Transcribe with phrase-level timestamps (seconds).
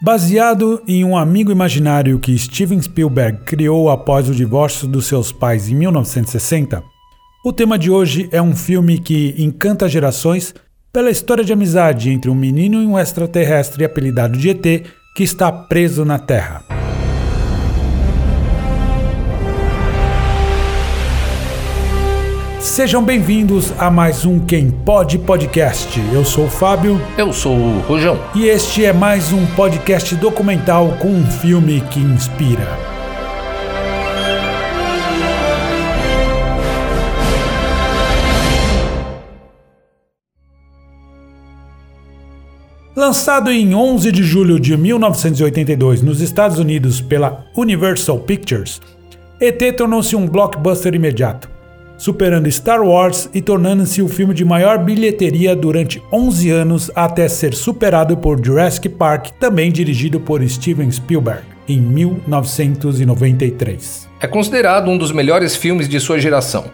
[0.00, 5.68] Baseado em um amigo imaginário que Steven Spielberg criou após o divórcio dos seus pais
[5.68, 6.84] em 1960,
[7.44, 10.54] o tema de hoje é um filme que encanta gerações
[10.92, 15.50] pela história de amizade entre um menino e um extraterrestre apelidado de ET que está
[15.50, 16.77] preso na Terra.
[22.60, 25.96] Sejam bem-vindos a mais um Quem Pode Podcast.
[26.12, 27.00] Eu sou o Fábio.
[27.16, 28.18] Eu sou o Rojão.
[28.34, 32.66] E este é mais um podcast documental com um filme que inspira.
[42.96, 48.80] Lançado em 11 de julho de 1982 nos Estados Unidos pela Universal Pictures,
[49.40, 51.57] ET tornou-se um blockbuster imediato
[51.98, 57.52] superando Star Wars e tornando-se o filme de maior bilheteria durante 11 anos até ser
[57.52, 64.08] superado por Jurassic Park, também dirigido por Steven Spielberg, em 1993.
[64.20, 66.64] É considerado um dos melhores filmes de sua geração.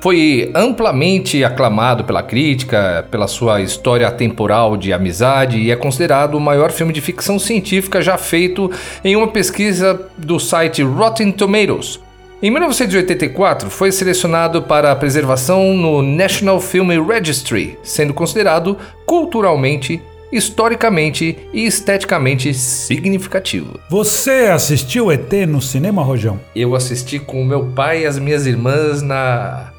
[0.00, 6.40] Foi amplamente aclamado pela crítica, pela sua história atemporal de amizade e é considerado o
[6.40, 8.70] maior filme de ficção científica já feito
[9.04, 11.98] em uma pesquisa do site Rotten Tomatoes,
[12.40, 21.66] em 1984, foi selecionado para preservação no National Film Registry, sendo considerado culturalmente, historicamente e
[21.66, 23.80] esteticamente significativo.
[23.90, 26.38] Você assistiu ET no cinema, Rojão?
[26.54, 29.72] Eu assisti com meu pai e as minhas irmãs na,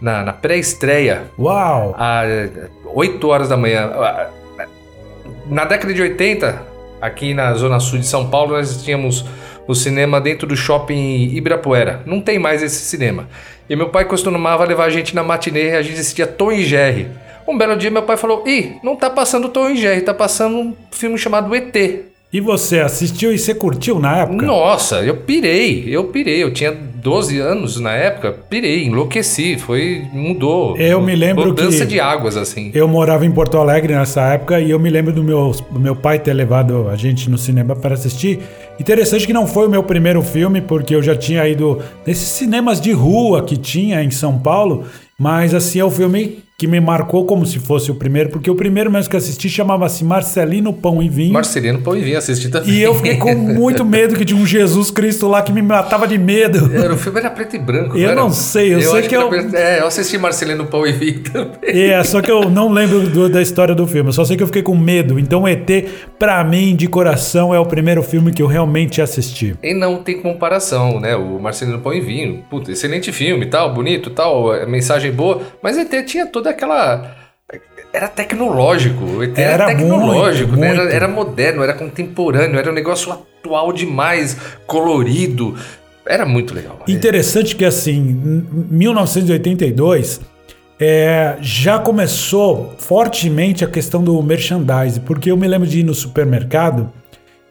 [0.00, 1.24] na, na pré-estreia.
[1.38, 1.94] Uau!
[1.98, 3.90] Às 8 horas da manhã.
[5.50, 6.62] Na década de 80,
[6.98, 9.22] aqui na zona sul de São Paulo, nós tínhamos
[9.66, 12.02] o cinema dentro do shopping Ibirapuera.
[12.06, 13.28] Não tem mais esse cinema.
[13.68, 17.08] E meu pai costumava levar a gente na matinê, a gente assistia Tom e Jerry.
[17.46, 20.56] Um belo dia meu pai falou: Ih, não tá passando Tom e Jerry, tá passando
[20.56, 21.74] um filme chamado ET.
[22.32, 24.44] E você assistiu e você curtiu na época?
[24.44, 26.42] Nossa, eu pirei, eu pirei.
[26.42, 26.76] Eu tinha
[27.06, 30.76] 12 anos na época, pirei, enlouqueci, foi mudou.
[30.76, 32.72] Eu me lembro mudança de águas assim.
[32.74, 35.94] Eu morava em Porto Alegre nessa época e eu me lembro do meu, do meu
[35.94, 38.40] pai ter levado a gente no cinema para assistir.
[38.80, 42.80] Interessante que não foi o meu primeiro filme, porque eu já tinha ido nesses cinemas
[42.80, 44.84] de rua que tinha em São Paulo,
[45.16, 48.54] mas assim é o filme que me marcou como se fosse o primeiro, porque o
[48.54, 51.34] primeiro mesmo que assisti chamava-se Marcelino Pão e Vinho.
[51.34, 52.70] Marcelino Pão e Vinho, assisti também.
[52.70, 56.08] E eu fiquei com muito medo que tinha um Jesus Cristo lá que me matava
[56.08, 56.74] de medo.
[56.74, 57.98] Era, o filme era preto e branco.
[57.98, 59.30] Eu não, sei, eu, eu sei que, que eu...
[59.54, 61.90] É, eu assisti Marcelino Pão e Vinho também.
[61.90, 64.42] É, só que eu não lembro do, da história do filme, eu só sei que
[64.42, 65.18] eu fiquei com medo.
[65.18, 65.68] Então ET,
[66.18, 69.54] pra mim, de coração, é o primeiro filme que eu realmente assisti.
[69.62, 71.14] E não tem comparação, né?
[71.16, 75.92] O Marcelino Pão e Vinho, puta, excelente filme, tal, bonito, tal, mensagem boa, mas ET
[76.06, 77.14] tinha toda daquela
[77.92, 80.70] era tecnológico, era, era tecnológico, muito, né?
[80.70, 84.36] Era, era, moderno, era contemporâneo, era um negócio atual demais,
[84.66, 85.54] colorido.
[86.06, 86.80] Era muito legal.
[86.86, 90.20] Interessante que assim, em 1982
[90.78, 95.94] é, já começou fortemente a questão do merchandising, porque eu me lembro de ir no
[95.94, 96.92] supermercado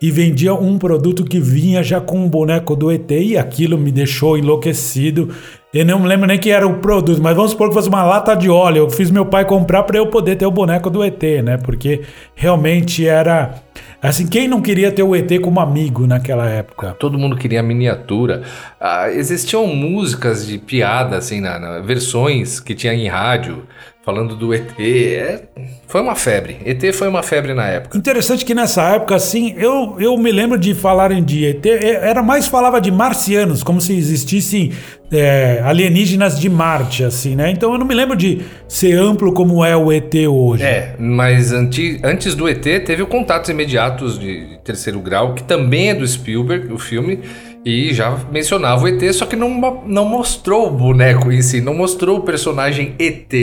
[0.01, 3.91] e vendia um produto que vinha já com um boneco do ET e aquilo me
[3.91, 5.33] deixou enlouquecido.
[5.75, 8.01] Eu não me lembro nem que era o produto, mas vamos supor que fosse uma
[8.01, 8.83] lata de óleo.
[8.83, 11.57] Eu fiz meu pai comprar para eu poder ter o boneco do ET, né?
[11.57, 11.99] Porque
[12.33, 13.55] realmente era.
[14.01, 16.95] Assim, quem não queria ter o ET como amigo naquela época?
[16.97, 18.43] Todo mundo queria miniatura.
[18.79, 23.63] Ah, existiam músicas de piada, assim, na, na, versões que tinha em rádio
[24.05, 24.79] falando do ET.
[24.79, 25.41] É,
[25.87, 26.57] foi uma febre.
[26.63, 27.97] ET foi uma febre na época.
[27.97, 32.21] Interessante que nessa época, assim, eu, eu me lembro de falarem de ET, é, era
[32.21, 34.73] mais falava de marcianos, como se existissem
[35.11, 37.49] é, alienígenas de Marte, assim, né?
[37.49, 40.63] Então eu não me lembro de ser amplo como é o ET hoje.
[40.63, 45.89] É, mas anti, antes do ET teve o Contatos Imediatos de Terceiro Grau, que também
[45.89, 47.21] é do Spielberg, o filme
[47.65, 51.73] e já mencionava o ET, só que não, não mostrou o boneco em si, não
[51.73, 53.33] mostrou o personagem ET.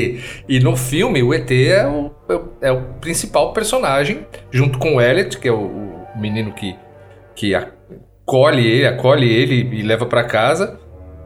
[0.49, 2.13] E no filme, o ET é o,
[2.61, 4.21] é o principal personagem,
[4.53, 6.77] junto com o Elliot, que é o, o menino que,
[7.35, 10.79] que acolhe ele, acolhe ele e leva para casa.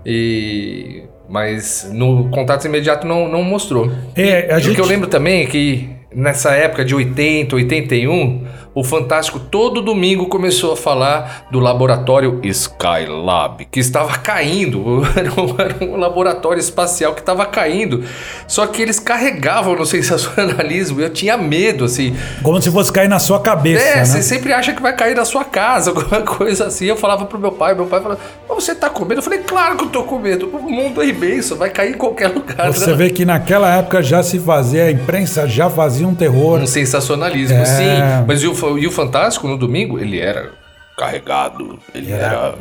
[0.04, 3.90] E mas no contato imediato não, não mostrou.
[4.14, 4.72] É, a e gente...
[4.72, 8.46] O que eu lembro também é que nessa época de 80, 81,
[8.76, 15.02] o Fantástico todo domingo começou a falar do laboratório Skylab, que estava caindo.
[15.16, 18.04] Era um, era um laboratório espacial que estava caindo.
[18.46, 22.14] Só que eles carregavam no sensacionalismo e eu tinha medo, assim.
[22.42, 23.82] Como se fosse cair na sua cabeça.
[23.82, 24.04] É, né?
[24.04, 26.84] você sempre acha que vai cair na sua casa, alguma coisa assim.
[26.84, 29.20] Eu falava pro meu pai, meu pai falava, você tá com medo?
[29.20, 30.48] Eu falei, claro que eu tô com medo.
[30.48, 32.70] O mundo é imenso, vai cair em qualquer lugar.
[32.72, 32.94] Você né?
[32.94, 36.60] vê que naquela época já se fazia, a imprensa já fazia um terror.
[36.60, 37.64] Um sensacionalismo, é...
[37.64, 38.24] sim.
[38.26, 40.52] Mas o e o Fantástico, no domingo, ele era
[40.96, 42.54] carregado, ele era, era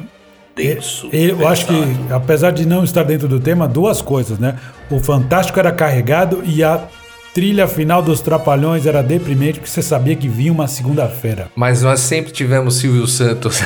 [0.56, 1.10] denso.
[1.12, 1.74] Eu acho que,
[2.12, 4.58] apesar de não estar dentro do tema, duas coisas, né?
[4.90, 6.88] O Fantástico era carregado e a
[7.34, 11.50] trilha final dos Trapalhões era deprimente porque você sabia que vinha uma segunda-feira.
[11.54, 13.62] Mas nós sempre tivemos Silvio Santos.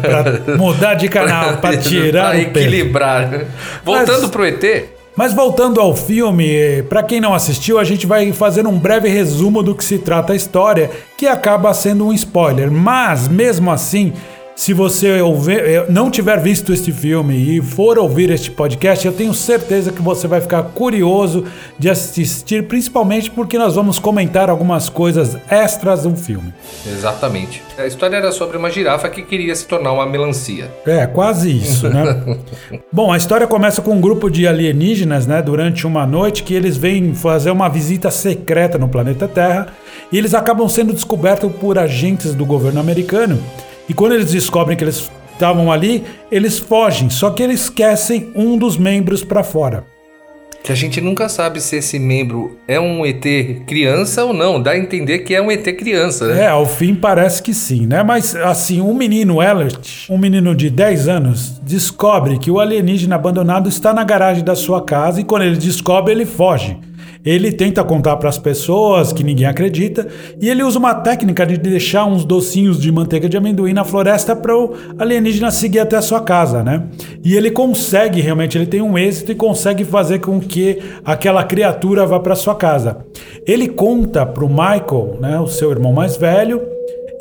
[0.00, 3.46] pra mudar de canal, pra tirar pra equilibrar.
[3.84, 4.30] Voltando Mas...
[4.30, 8.78] pro ET, mas voltando ao filme, para quem não assistiu, a gente vai fazer um
[8.78, 12.70] breve resumo do que se trata a história, que acaba sendo um spoiler.
[12.70, 14.14] Mas mesmo assim,
[14.54, 15.18] se você
[15.88, 20.28] não tiver visto este filme e for ouvir este podcast, eu tenho certeza que você
[20.28, 21.44] vai ficar curioso
[21.78, 26.52] de assistir, principalmente porque nós vamos comentar algumas coisas extras do filme.
[26.86, 27.62] Exatamente.
[27.78, 30.70] A história era sobre uma girafa que queria se tornar uma melancia.
[30.86, 32.22] É, quase isso, né?
[32.92, 36.76] Bom, a história começa com um grupo de alienígenas, né, durante uma noite que eles
[36.76, 39.68] vêm fazer uma visita secreta no planeta Terra
[40.10, 43.42] e eles acabam sendo descobertos por agentes do governo americano.
[43.88, 48.56] E quando eles descobrem que eles estavam ali, eles fogem, só que eles esquecem um
[48.56, 49.84] dos membros para fora.
[50.62, 53.24] Que a gente nunca sabe se esse membro é um ET
[53.66, 54.62] criança ou não.
[54.62, 56.42] Dá a entender que é um ET criança, né?
[56.44, 58.04] É, ao fim parece que sim, né?
[58.04, 63.68] Mas assim, um menino Elliot, um menino de 10 anos, descobre que o alienígena abandonado
[63.68, 66.78] está na garagem da sua casa e quando ele descobre, ele foge.
[67.24, 70.08] Ele tenta contar para as pessoas que ninguém acredita
[70.40, 74.34] e ele usa uma técnica de deixar uns docinhos de manteiga de amendoim na floresta
[74.34, 76.84] para o alienígena seguir até a sua casa, né?
[77.22, 82.04] E ele consegue realmente, ele tem um êxito e consegue fazer com que aquela criatura
[82.06, 82.98] vá para sua casa.
[83.46, 86.71] Ele conta para o Michael, né, o seu irmão mais velho,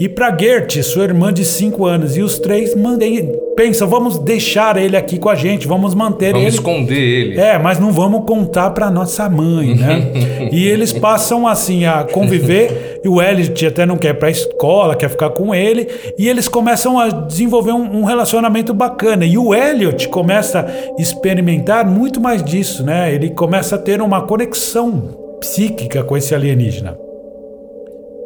[0.01, 4.75] e para Gert, sua irmã de 5 anos, e os três mandem, pensam, vamos deixar
[4.75, 6.55] ele aqui com a gente, vamos manter vamos ele.
[6.55, 7.39] Vamos esconder ele.
[7.39, 10.11] É, mas não vamos contar para nossa mãe, né?
[10.51, 14.31] e eles passam assim a conviver, e o Elliot até não quer ir para a
[14.31, 15.87] escola, quer ficar com ele,
[16.17, 19.23] e eles começam a desenvolver um, um relacionamento bacana.
[19.23, 23.13] E o Elliot começa a experimentar muito mais disso, né?
[23.13, 26.97] Ele começa a ter uma conexão psíquica com esse alienígena.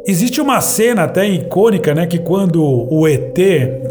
[0.08, 3.36] Existe uma cena até icônica, né, que quando o ET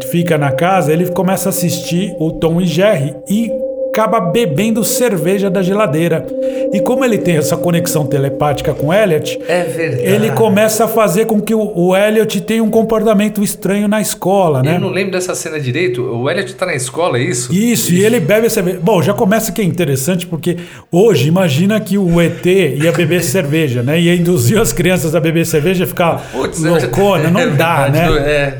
[0.09, 3.51] fica na casa, ele começa a assistir o Tom e Jerry e
[3.95, 6.27] acaba bebendo cerveja da geladeira.
[6.73, 9.65] E como ele tem essa conexão telepática com Elliot, é
[10.03, 14.61] ele começa a fazer com que o, o Elliot tenha um comportamento estranho na escola,
[14.61, 14.75] né?
[14.75, 16.01] Eu não lembro dessa cena direito.
[16.01, 17.53] O Elliot tá na escola, é isso?
[17.53, 18.79] Isso, e ele bebe cerveja.
[18.81, 20.57] Bom, já começa que é interessante porque
[20.91, 23.97] hoje imagina que o ET ia beber cerveja, né?
[24.01, 28.07] Ia induzir as crianças a beber cerveja e ficar Putz, loucona, não é dá, né?
[28.17, 28.57] É,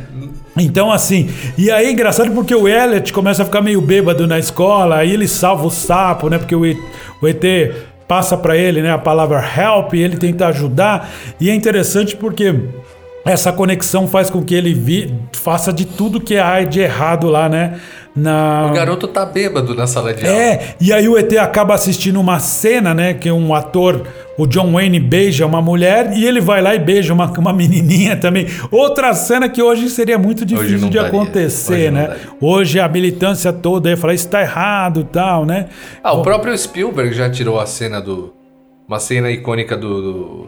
[0.57, 4.97] então, assim, e aí engraçado porque o Elliot começa a ficar meio bêbado na escola,
[4.97, 6.37] aí ele salva o sapo, né?
[6.37, 7.75] Porque o, ET
[8.07, 11.09] passa para ele né, a palavra help ele tenta ajudar.
[11.41, 12.55] E é interessante porque
[13.25, 17.49] essa conexão faz com que ele vi, faça de tudo que há de errado lá,
[17.49, 17.79] né?
[18.15, 18.67] Na...
[18.67, 20.37] O garoto tá bêbado na sala de aula.
[20.37, 23.13] É, e aí o ET acaba assistindo uma cena, né?
[23.13, 24.07] Que um ator
[24.37, 28.15] o John Wayne beija uma mulher e ele vai lá e beija uma, uma menininha
[28.15, 28.47] também.
[28.71, 31.07] Outra cena que hoje seria muito difícil de daria.
[31.07, 32.17] acontecer, hoje né?
[32.39, 35.67] Hoje a militância toda ia falar isso tá errado tal, né?
[36.03, 38.33] Ah, o próprio Spielberg já tirou a cena do.
[38.87, 40.01] Uma cena icônica do.
[40.01, 40.47] do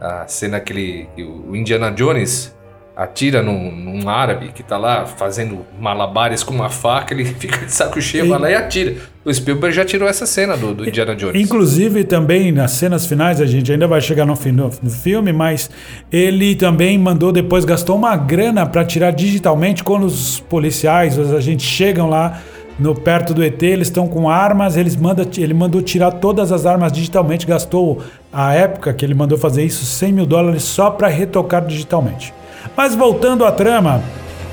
[0.00, 1.08] a cena que ele.
[1.48, 2.54] O Indiana Jones
[2.98, 7.72] atira num, num, árabe que tá lá fazendo malabares com uma faca, ele fica de
[7.72, 8.96] saco cheio, vai lá e atira.
[9.24, 11.40] O Spielberg já tirou essa cena do, do Indiana Jones.
[11.40, 15.70] Inclusive, também nas cenas finais, a gente ainda vai chegar no do, do filme, mas
[16.10, 21.66] ele também mandou depois, gastou uma grana para tirar digitalmente quando os policiais, os agentes
[21.66, 22.40] chegam lá
[22.80, 26.66] no perto do ET, eles estão com armas, eles manda, ele mandou tirar todas as
[26.66, 28.02] armas digitalmente, gastou
[28.32, 32.32] a época que ele mandou fazer isso 100 mil dólares só para retocar digitalmente.
[32.76, 34.02] Mas voltando à trama,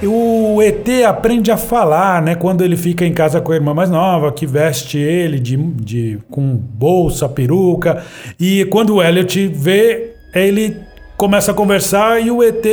[0.04, 2.36] o ET aprende a falar, né?
[2.36, 6.20] Quando ele fica em casa com a irmã mais nova, que veste ele de, de
[6.30, 8.04] com bolsa, peruca.
[8.40, 10.78] E quando o Elliot vê, ele
[11.16, 12.66] começa a conversar e o ET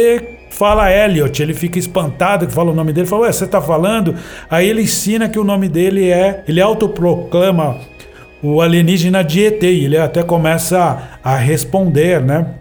[0.50, 1.42] fala Elliot.
[1.42, 3.06] Ele fica espantado que fala o nome dele.
[3.06, 4.14] Fala, ué, você tá falando?
[4.50, 6.44] Aí ele ensina que o nome dele é.
[6.46, 7.78] Ele autoproclama
[8.42, 9.62] o alienígena de ET.
[9.62, 12.54] E ele até começa a, a responder, né?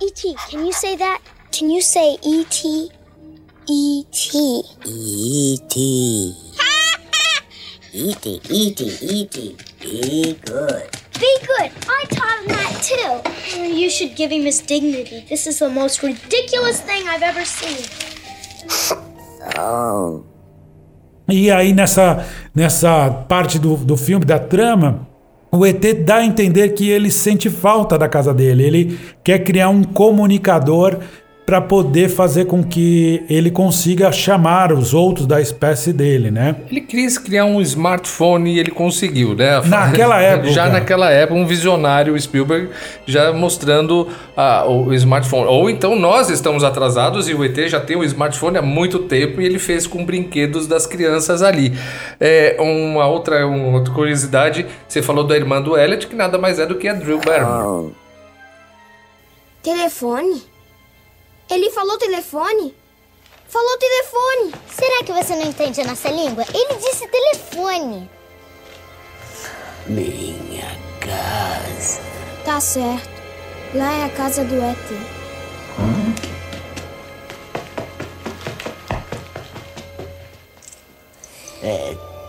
[0.00, 1.20] E.T., can you say that?
[1.52, 2.90] Can you say E.T.?
[3.68, 4.62] E.T.
[4.86, 5.76] E.T.
[7.92, 8.40] E.T.
[8.48, 8.84] E.T.
[9.02, 9.56] E.T.
[9.80, 10.88] Be good.
[11.20, 11.70] Be good.
[11.86, 13.60] I taught him that too.
[13.60, 15.26] You should give him his dignity.
[15.28, 17.84] This is the most ridiculous thing I've ever seen.
[19.58, 20.24] Oh.
[21.28, 25.06] E aí nessa, nessa parte do, do filme, da trama,
[25.50, 28.64] o ET dá a entender que ele sente falta da casa dele.
[28.64, 30.98] Ele quer criar um comunicador
[31.44, 36.56] para poder fazer com que ele consiga chamar os outros da espécie dele, né?
[36.70, 39.60] Ele quis criar um smartphone e ele conseguiu, né?
[39.66, 40.52] Naquela época.
[40.52, 42.68] Já naquela época, um visionário, o Spielberg,
[43.06, 45.46] já mostrando ah, o smartphone.
[45.46, 49.40] Ou então nós estamos atrasados e o ET já tem o smartphone há muito tempo
[49.40, 51.76] e ele fez com brinquedos das crianças ali.
[52.20, 56.58] É, uma, outra, uma outra curiosidade, você falou da irmã do Elliot, que nada mais
[56.58, 57.92] é do que a Drew Barrymore.
[59.62, 60.51] Telefone?
[61.52, 62.74] Ele falou telefone?
[63.46, 64.54] Falou telefone.
[64.74, 66.46] Será que você não entende a nossa língua?
[66.48, 68.10] Ele disse telefone.
[69.86, 72.00] Minha casa.
[72.42, 73.22] Tá certo.
[73.74, 74.78] Lá é a casa do ET.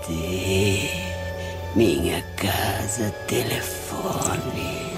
[0.06, 0.90] De
[1.78, 4.93] minha casa, telefone.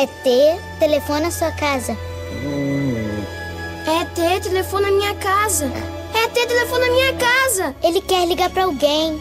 [0.00, 1.96] ET, telefona sua casa.
[3.84, 5.66] ET, telefona minha casa.
[6.14, 7.74] ET, telefona minha casa.
[7.82, 9.18] Ele quer ligar pra alguém.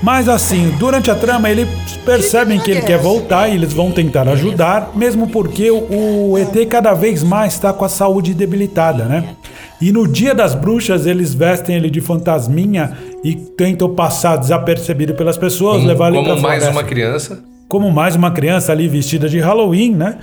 [0.00, 1.68] Mas assim, durante a trama eles
[2.04, 6.68] percebem que ele quer voltar e eles vão tentar ajudar, mesmo porque o o ET
[6.68, 9.34] cada vez mais está com a saúde debilitada, né?
[9.80, 12.96] E no dia das bruxas eles vestem ele de fantasminha
[13.28, 17.42] e tentam passar desapercebido pelas pessoas, levar ele Como pra mais floresta uma criança.
[17.68, 20.18] como mais uma criança ali vestida de Halloween, né?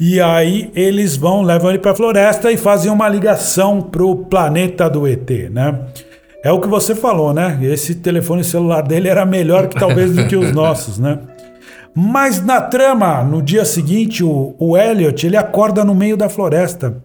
[0.00, 5.06] E aí eles vão, levam ele pra floresta e fazem uma ligação pro planeta do
[5.06, 5.78] ET, né?
[6.42, 7.56] É o que você falou, né?
[7.62, 11.20] Esse telefone celular dele era melhor que talvez do que os nossos, né?
[11.94, 16.96] Mas na trama, no dia seguinte, o, o Elliot ele acorda no meio da floresta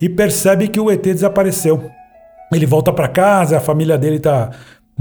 [0.00, 1.90] e percebe que o ET desapareceu.
[2.52, 4.50] Ele volta para casa, a família dele tá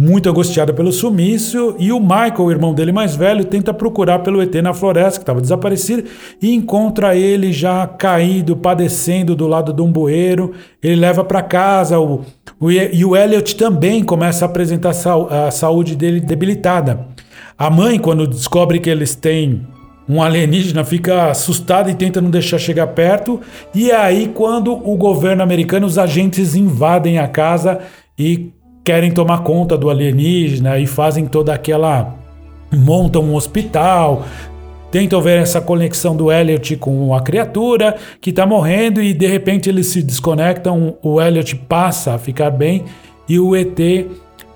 [0.02, 4.42] muito angustiada pelo sumiço e o Michael, o irmão dele mais velho, tenta procurar pelo
[4.42, 6.06] ET na floresta que estava desaparecido
[6.42, 10.54] e encontra ele já caído, padecendo do lado de um bueiro.
[10.82, 12.22] Ele leva para casa o,
[12.58, 14.92] o- e o Elliot também começa a apresentar
[15.30, 17.06] a saúde dele debilitada.
[17.58, 19.68] A mãe, quando descobre que eles têm
[20.08, 23.42] um alienígena fica assustado e tenta não deixar chegar perto.
[23.76, 27.80] E é aí quando o governo americano, os agentes invadem a casa
[28.18, 28.52] e
[28.84, 32.16] querem tomar conta do alienígena e fazem toda aquela
[32.72, 34.26] montam um hospital,
[34.92, 39.70] tentam ver essa conexão do Elliot com a criatura que tá morrendo e de repente
[39.70, 42.86] eles se desconectam, o Elliot passa a ficar bem
[43.28, 43.78] e o ET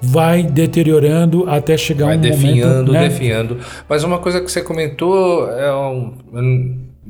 [0.02, 3.08] vai deteriorando até chegar Vai um definhando, momento, né?
[3.08, 3.58] definhando.
[3.88, 6.14] Mas uma coisa que você comentou, é um,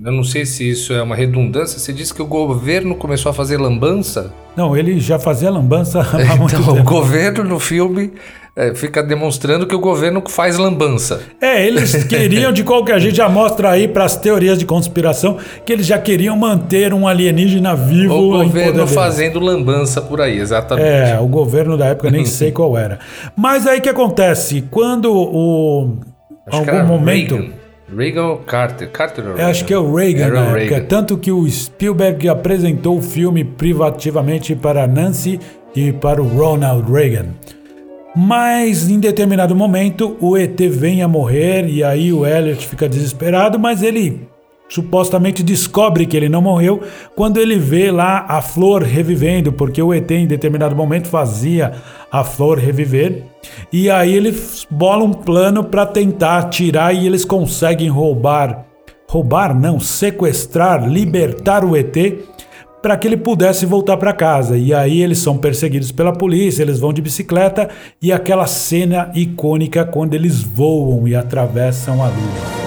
[0.02, 3.34] eu não- sei se isso é uma redundância, você disse que o governo começou a
[3.34, 4.32] fazer lambança.
[4.56, 6.00] Não, ele já fazia lambança
[6.32, 6.90] há muito Então, o tempo.
[6.90, 8.14] governo no filme
[8.56, 11.22] é, fica demonstrando que o governo faz lambança.
[11.42, 15.74] É, eles queriam de qualquer jeito, já mostra aí para as teorias de conspiração, que
[15.74, 18.14] eles já queriam manter um alienígena vivo.
[18.14, 20.88] O governo fazendo lambança por aí, exatamente.
[20.88, 23.00] É, o governo da época nem sei qual era.
[23.36, 24.64] Mas aí o que acontece?
[24.70, 25.98] Quando o.
[26.46, 27.36] Acho que algum momento.
[27.36, 27.63] Reagan.
[27.96, 28.90] Reagan Carter?
[28.90, 29.48] Carter Reagan?
[29.48, 30.76] acho que é o Reagan Era na o época.
[30.76, 30.86] Reagan.
[30.88, 35.40] Tanto que o Spielberg apresentou o filme privativamente para Nancy
[35.76, 37.28] e para o Ronald Reagan.
[38.16, 43.58] Mas em determinado momento o ET vem a morrer e aí o Elliot fica desesperado,
[43.58, 44.28] mas ele
[44.74, 46.82] supostamente descobre que ele não morreu
[47.16, 51.74] quando ele vê lá a flor revivendo, porque o ET em determinado momento fazia
[52.12, 53.24] a flor reviver.
[53.72, 58.66] E aí eles bolam um plano para tentar tirar e eles conseguem roubar
[59.08, 61.96] roubar não, sequestrar, libertar o ET
[62.82, 64.58] para que ele pudesse voltar para casa.
[64.58, 67.70] E aí eles são perseguidos pela polícia, eles vão de bicicleta
[68.02, 72.63] e aquela cena icônica quando eles voam e atravessam a lua.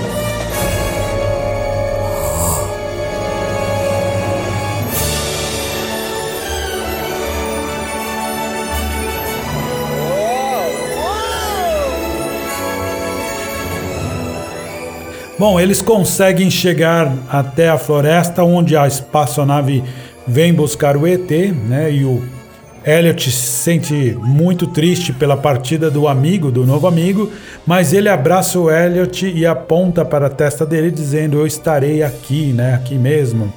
[15.38, 19.84] Bom, eles conseguem chegar até a floresta onde a espaçonave
[20.26, 21.30] vem buscar o ET,
[21.68, 21.92] né?
[21.92, 22.24] E o
[22.82, 27.30] Elliot se sente muito triste pela partida do amigo, do novo amigo,
[27.66, 32.54] mas ele abraça o Elliot e aponta para a testa dele dizendo: "Eu estarei aqui,
[32.54, 32.72] né?
[32.72, 33.52] Aqui mesmo".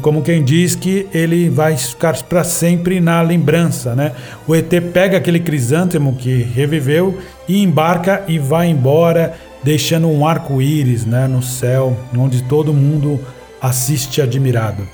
[0.00, 4.12] Como quem diz que ele vai ficar para sempre na lembrança, né?
[4.46, 9.34] O ET pega aquele crisântemo que reviveu e embarca e vai embora,
[9.66, 13.18] deixando um arco-íris, né, no céu, onde todo mundo
[13.60, 14.86] assiste admirado.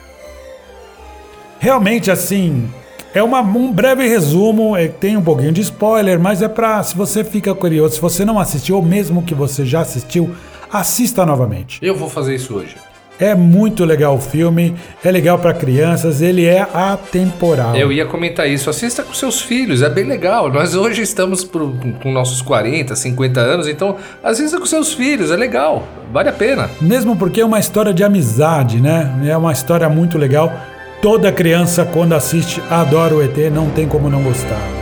[1.60, 2.70] Realmente, assim,
[3.14, 6.82] É uma, um breve resumo, é, tem um pouquinho de spoiler, mas é pra.
[6.82, 10.34] Se você fica curioso, se você não assistiu, ou mesmo que você já assistiu,
[10.72, 11.78] assista novamente.
[11.82, 12.74] Eu vou fazer isso hoje.
[13.22, 14.74] É muito legal o filme,
[15.04, 17.76] é legal pra crianças, ele é atemporal.
[17.76, 18.68] Eu ia comentar isso.
[18.68, 20.50] Assista com seus filhos, é bem legal.
[20.52, 25.36] Nós hoje estamos pro- com nossos 40, 50 anos, então assista com seus filhos, é
[25.36, 25.86] legal.
[26.12, 26.68] Vale a pena.
[26.80, 29.08] Mesmo porque é uma história de amizade, né?
[29.28, 30.52] É uma história muito legal.
[31.00, 34.81] Toda criança, quando assiste, adora o ET, não tem como não gostar.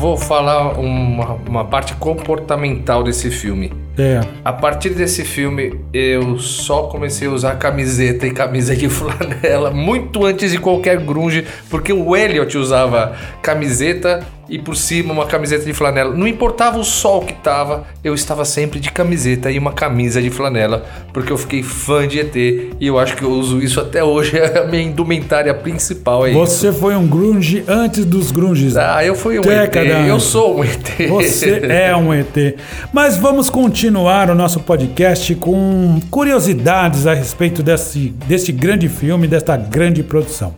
[0.00, 3.70] Vou falar uma, uma parte comportamental desse filme.
[3.98, 4.22] É.
[4.42, 10.24] A partir desse filme, eu só comecei a usar camiseta e camisa de flanela muito
[10.24, 15.72] antes de qualquer grunge, porque o Elliot usava camiseta e por cima uma camiseta de
[15.72, 16.14] flanela.
[16.14, 20.28] Não importava o sol que tava, eu estava sempre de camiseta e uma camisa de
[20.28, 24.02] flanela, porque eu fiquei fã de ET e eu acho que eu uso isso até
[24.02, 26.38] hoje, é a minha indumentária principal é isso.
[26.38, 28.76] Você foi um grunge antes dos grunges.
[28.76, 31.08] Ah, eu fui um Década ET, eu sou um ET.
[31.08, 32.56] Você é um ET.
[32.92, 39.56] Mas vamos continuar o nosso podcast com curiosidades a respeito desse, desse grande filme, desta
[39.56, 40.54] grande produção.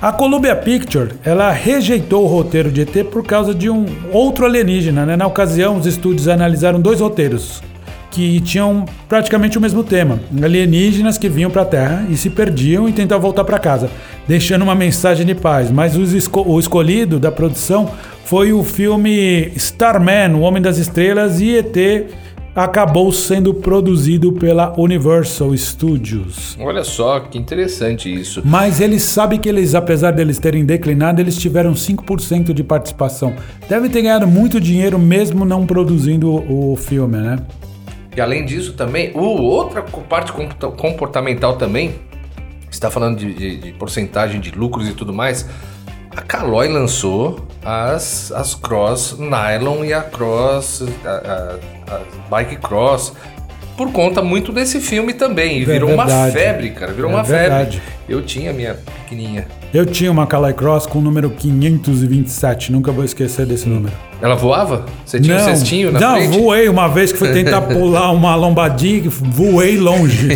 [0.00, 5.06] A Columbia Picture, ela rejeitou o roteiro de ET por causa de um outro alienígena.
[5.06, 5.16] Né?
[5.16, 7.62] Na ocasião, os estúdios analisaram dois roteiros
[8.10, 12.86] que tinham praticamente o mesmo tema: alienígenas que vinham para a Terra e se perdiam
[12.88, 13.90] e tentavam voltar para casa,
[14.28, 15.70] deixando uma mensagem de paz.
[15.70, 17.90] Mas esco- o escolhido da produção
[18.24, 22.06] foi o filme Starman, O Homem das Estrelas, e ET
[22.56, 26.56] acabou sendo produzido pela Universal Studios.
[26.58, 28.40] Olha só, que interessante isso.
[28.44, 33.34] Mas eles sabem que eles, apesar deles terem declinado, eles tiveram 5% de participação.
[33.68, 37.38] Devem ter ganhado muito dinheiro mesmo não produzindo o o filme, né?
[38.16, 41.94] E além disso também, o, outra parte comporta- comportamental também,
[42.70, 45.46] está falando de, de- de porcentagem de lucros e tudo mais,
[46.16, 52.00] a Caloi lançou as, as cross nylon e a cross, a, a- a
[52.30, 53.12] bike cross,
[53.76, 55.58] por conta muito desse filme também.
[55.58, 57.78] E É virou uma febre, cara, virou É uma verdade.
[57.80, 57.96] febre.
[58.08, 59.46] Eu tinha minha pequenininha.
[59.74, 63.92] Eu tinha uma Calai Cross com o número 527, nunca vou esquecer desse número.
[64.22, 64.86] Ela voava?
[65.04, 66.38] Você tinha um cestinho na não, frente?
[66.38, 70.28] voei uma vez que fui tentar pular uma lombadinha, voei longe.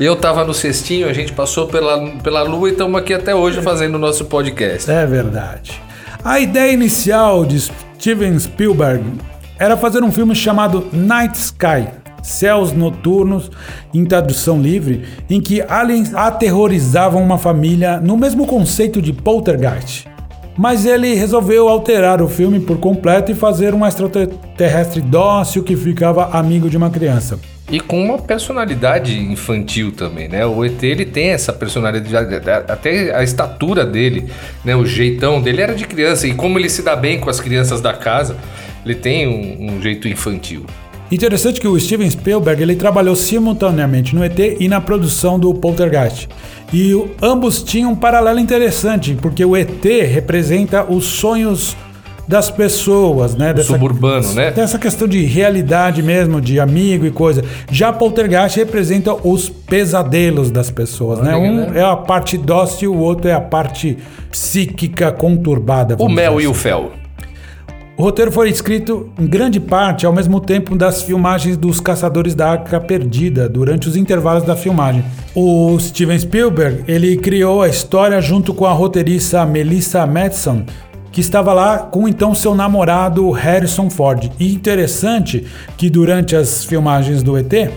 [0.00, 3.34] E eu tava no cestinho, a gente passou pela, pela lua e estamos aqui até
[3.34, 4.90] hoje fazendo o nosso podcast.
[4.90, 5.80] É verdade.
[6.24, 9.04] A ideia inicial de Steven Spielberg
[9.58, 11.88] era fazer um filme chamado Night Sky,
[12.22, 13.50] Céus Noturnos,
[13.94, 20.08] em tradução livre, em que aliens aterrorizavam uma família no mesmo conceito de Poltergeist.
[20.56, 26.36] Mas ele resolveu alterar o filme por completo e fazer um extraterrestre dócil que ficava
[26.36, 27.38] amigo de uma criança.
[27.70, 30.46] E com uma personalidade infantil também, né?
[30.46, 32.34] O ET ele tem essa personalidade,
[32.66, 34.30] até a estatura dele,
[34.64, 34.74] né?
[34.74, 37.82] O jeitão dele era de criança e como ele se dá bem com as crianças
[37.82, 38.36] da casa,
[38.84, 40.64] ele tem um, um jeito infantil.
[41.10, 46.28] Interessante que o Steven Spielberg ele trabalhou simultaneamente no ET e na produção do Poltergeist.
[46.72, 51.74] E ambos tinham um paralelo interessante, porque o ET representa os sonhos
[52.28, 53.56] das pessoas, né?
[53.56, 54.50] suburbano, né?
[54.50, 57.42] Dessa questão de realidade mesmo, de amigo e coisa.
[57.70, 61.34] Já Poltergeist representa os pesadelos das pessoas, né?
[61.34, 61.80] Olha, Um né?
[61.80, 63.96] é a parte dócil, o outro é a parte
[64.30, 65.96] psíquica conturbada.
[65.98, 66.60] O Mel e o assim.
[66.60, 66.92] Fel.
[67.96, 72.50] O roteiro foi escrito em grande parte ao mesmo tempo das filmagens dos Caçadores da
[72.50, 75.02] Arca Perdida, durante os intervalos da filmagem.
[75.34, 80.64] O Steven Spielberg, ele criou a história junto com a roteirista Melissa Madsen,
[81.12, 84.30] que estava lá com então seu namorado Harrison Ford.
[84.38, 87.70] E interessante que durante as filmagens do ET,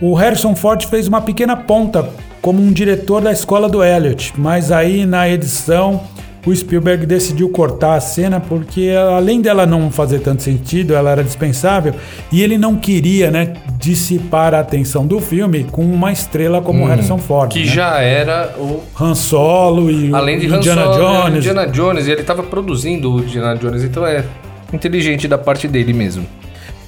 [0.00, 2.08] o Harrison Ford fez uma pequena ponta
[2.40, 6.00] como um diretor da escola do Elliot, mas aí na edição
[6.46, 11.22] o Spielberg decidiu cortar a cena porque além dela não fazer tanto sentido, ela era
[11.24, 11.94] dispensável
[12.32, 16.86] e ele não queria, né, dissipar a atenção do filme com uma estrela como o
[16.86, 17.66] Harrison Ford, Que né?
[17.66, 18.82] já era o.
[19.00, 21.36] Han Solo e Além de Han Indiana Solo, né, Jones.
[21.38, 24.24] Indiana Jones, e ele tava produzindo o Indiana Jones, então é
[24.72, 26.26] inteligente da parte dele mesmo.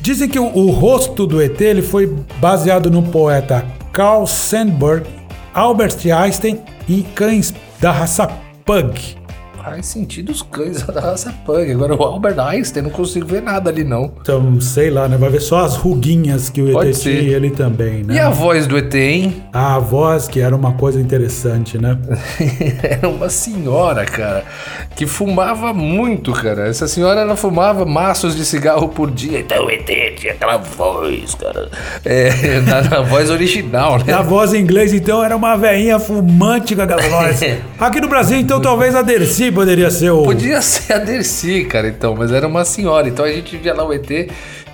[0.01, 2.11] Dizem que o, o rosto do ET ele foi
[2.41, 5.05] baseado no poeta Carl Sandburg,
[5.53, 8.29] Albert Einstein e cães da raça
[8.65, 9.20] Pug.
[9.63, 11.71] Faz sentido os cães da raça pug.
[11.71, 14.13] Agora o Albert Einstein, não consigo ver nada ali, não.
[14.21, 15.17] Então, sei lá, né?
[15.17, 17.23] Vai ver só as ruguinhas que o Pode ET tinha ser.
[17.25, 18.15] e ele também, né?
[18.15, 19.43] E a voz do ET, hein?
[19.53, 21.99] A voz, que era uma coisa interessante, né?
[22.83, 24.45] Era uma senhora, cara,
[24.97, 26.69] que fumava muito, cara.
[26.69, 29.41] Essa senhora, ela fumava maços de cigarro por dia.
[29.41, 31.69] Então o ET tinha aquela voz, cara.
[32.05, 34.13] É, na, na voz original, né?
[34.13, 37.41] A voz em inglês, então, era uma veinha fumante com aquela voz.
[37.79, 40.23] Aqui no Brasil, então, talvez a Dercy poderia ser o...
[40.23, 43.09] Podia ser a Dercy, cara, então, mas era uma senhora.
[43.09, 44.09] Então a gente via lá o ET.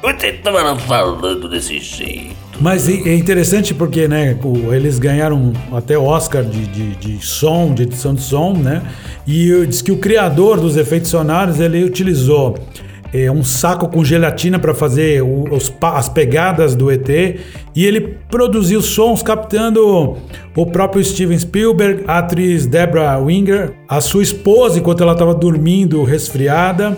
[0.02, 2.34] O ET tava falando desse jeito.
[2.60, 7.24] Mas é é interessante porque, né, o- eles ganharam até o Oscar de, de, de
[7.26, 8.82] som, de edição de som, né?
[9.26, 12.56] E diz que o criador dos efeitos sonoros, ele utilizou
[13.12, 17.08] é, um saco com gelatina para fazer o- os as pegadas do ET
[17.76, 20.16] e ele produziu sons captando
[20.56, 26.02] o próprio Steven Spielberg, a atriz Deborah Winger, a sua esposa enquanto ela estava dormindo
[26.02, 26.96] resfriada,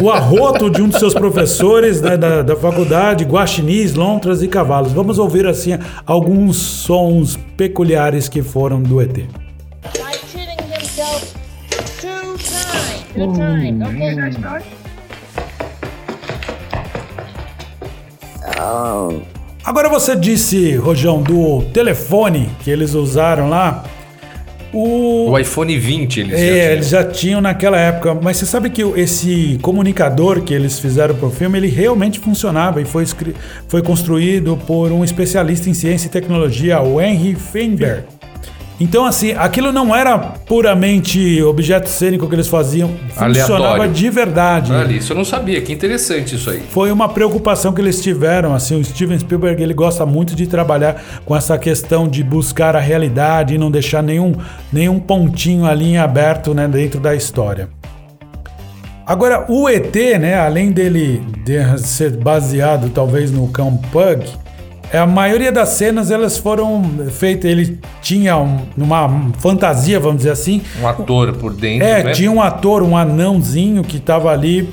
[0.00, 4.92] o arroto de um dos seus professores né, da, da faculdade, guaxinins, lontras e cavalos.
[4.92, 5.72] Vamos ouvir assim
[6.06, 9.26] alguns sons peculiares que foram do ET.
[9.96, 11.36] by shooting himself
[19.66, 23.84] Agora você disse, Rojão, do telefone que eles usaram lá.
[24.72, 26.72] O, O iPhone 20, eles já É, tinham.
[26.72, 31.14] eles já tinham naquela época, mas você sabe que o- esse comunicador que eles fizeram
[31.14, 33.04] pro filme, ele realmente funcionava e foi,
[33.68, 38.04] foi construído por um especialista em ciência e tecnologia, o Henry Feinberg.
[38.78, 43.92] Então, assim, aquilo não era puramente objeto cênico que eles faziam, funcionava Aleatório.
[43.92, 44.72] de verdade.
[44.72, 45.62] Olha, isso eu não sabia.
[45.62, 46.62] Que interessante isso aí.
[46.68, 51.02] Foi uma preocupação que eles tiveram, assim, o Steven Spielberg, ele gosta muito de trabalhar
[51.24, 54.34] com essa questão de buscar a realidade e não deixar nenhum,
[54.70, 57.70] nenhum pontinho ali em aberto, né, dentro da história.
[59.06, 64.26] Agora, o ET, né, além dele de ser baseado talvez no cão Pug,
[64.92, 70.62] a maioria das cenas elas foram feitas, ele tinha um- uma fantasia, vamos dizer assim,
[70.80, 72.12] Um ator por dentro, é, né?
[72.12, 74.68] tinha um ator, um anãozinho que estava ali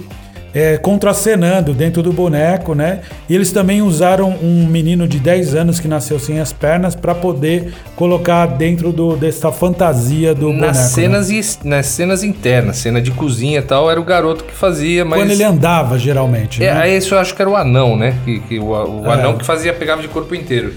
[0.53, 3.01] é, contracenando dentro do boneco, né?
[3.29, 7.15] E eles também usaram um menino de 10 anos que nasceu sem as pernas para
[7.15, 10.73] poder colocar dentro do, dessa fantasia do Nas boneco.
[10.73, 10.73] né?
[10.83, 15.03] cenas, is- nas cenas internas, cena de cozinha e tal, era o garoto que fazia,
[15.03, 15.19] mas.
[15.19, 16.63] Quando ele andava, geralmente.
[16.63, 16.81] É, né?
[16.81, 18.15] aí isso eu acho que era o anão, né?
[18.25, 18.65] Que, que o,
[19.01, 19.13] o É.
[19.13, 20.73] anão que fazia, pegava de corpo inteiro.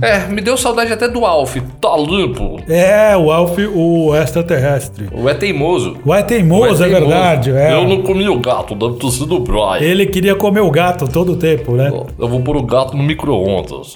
[0.00, 1.56] É, me deu saudade até do Alf.
[1.80, 2.60] Tá limpo.
[2.68, 5.08] É, o Alf, o extraterrestre.
[5.12, 5.96] O é teimoso.
[6.04, 7.06] O é teimoso, O é teimoso.
[7.08, 7.50] verdade.
[7.50, 7.72] É.
[7.74, 9.78] Eu não comi o gato, deve ter sido o Brian.
[9.80, 11.92] Ele queria comer o gato todo o tempo, né?
[12.18, 13.94] Eu vou pôr o gato no micro-ondas.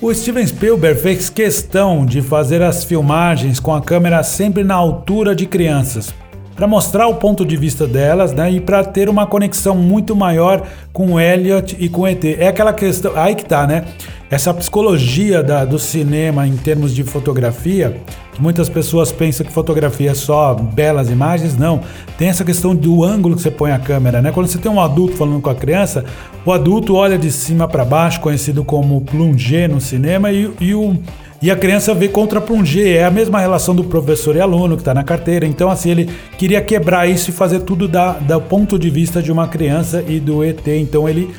[0.00, 5.34] O Steven Spielberg fez questão de fazer as filmagens com a câmera sempre na altura
[5.34, 6.14] de crianças,
[6.56, 10.62] para mostrar o ponto de vista delas, né, e para ter uma conexão muito maior
[10.90, 12.24] com o Elliot e com o ET.
[12.24, 13.84] É aquela questão, aí que tá, né?
[14.30, 18.00] Essa psicologia da- do cinema em termos de fotografia,
[18.32, 21.80] que muitas pessoas pensam que fotografia é só belas imagens, não.
[22.16, 24.30] Tem essa questão do ângulo que você põe a câmera, né?
[24.30, 26.04] Quando você tem um adulto falando com a criança,
[26.46, 30.96] o adulto olha de cima para baixo, conhecido como plongé no cinema, e, e o
[31.42, 34.82] e a criança vê contra plongé, é a mesma relação do professor e aluno que
[34.82, 35.46] está na carteira.
[35.46, 39.32] Então, assim, ele queria quebrar isso e fazer tudo da, do ponto de vista de
[39.32, 40.68] uma criança e do ET.
[40.68, 41.30] Então, ele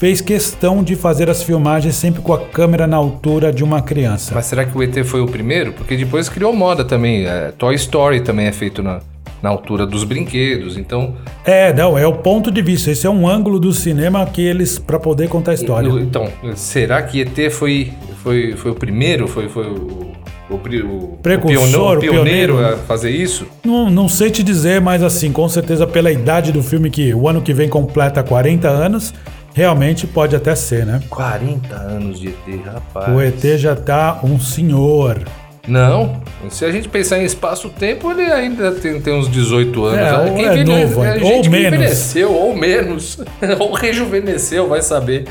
[0.00, 4.32] fez questão de fazer as filmagens sempre com a câmera na altura de uma criança.
[4.34, 5.74] Mas será que o ET foi o primeiro?
[5.74, 7.26] Porque depois criou moda também.
[7.26, 9.00] É, Toy Story também é feito na,
[9.42, 10.78] na altura dos brinquedos.
[10.78, 12.90] Então, É, não, é o ponto de vista.
[12.90, 15.90] Esse é um ângulo do cinema que eles, para poder contar a história.
[16.00, 19.28] então, será que ET foi, foi, foi o primeiro?
[19.28, 20.14] Foi, foi o,
[20.48, 22.74] o, o, Precursor, o o pioneiro, pioneiro.
[22.74, 23.46] a fazer isso?
[23.62, 27.28] Não, não sei te dizer, mas assim, com certeza pela idade do filme, que o
[27.28, 29.12] ano que vem completa 40 anos,
[29.54, 31.00] realmente pode até ser, né?
[31.08, 33.14] 40 anos de ET, rapaz.
[33.14, 35.22] O ET já tá um senhor.
[35.68, 39.98] Não, se a gente pensar em espaço-tempo, ele ainda tem, tem uns 18 anos.
[39.98, 41.74] É, ou é novo, é ou menos.
[41.74, 43.18] envelheceu, ou menos.
[43.58, 45.26] ou rejuvenesceu, vai saber.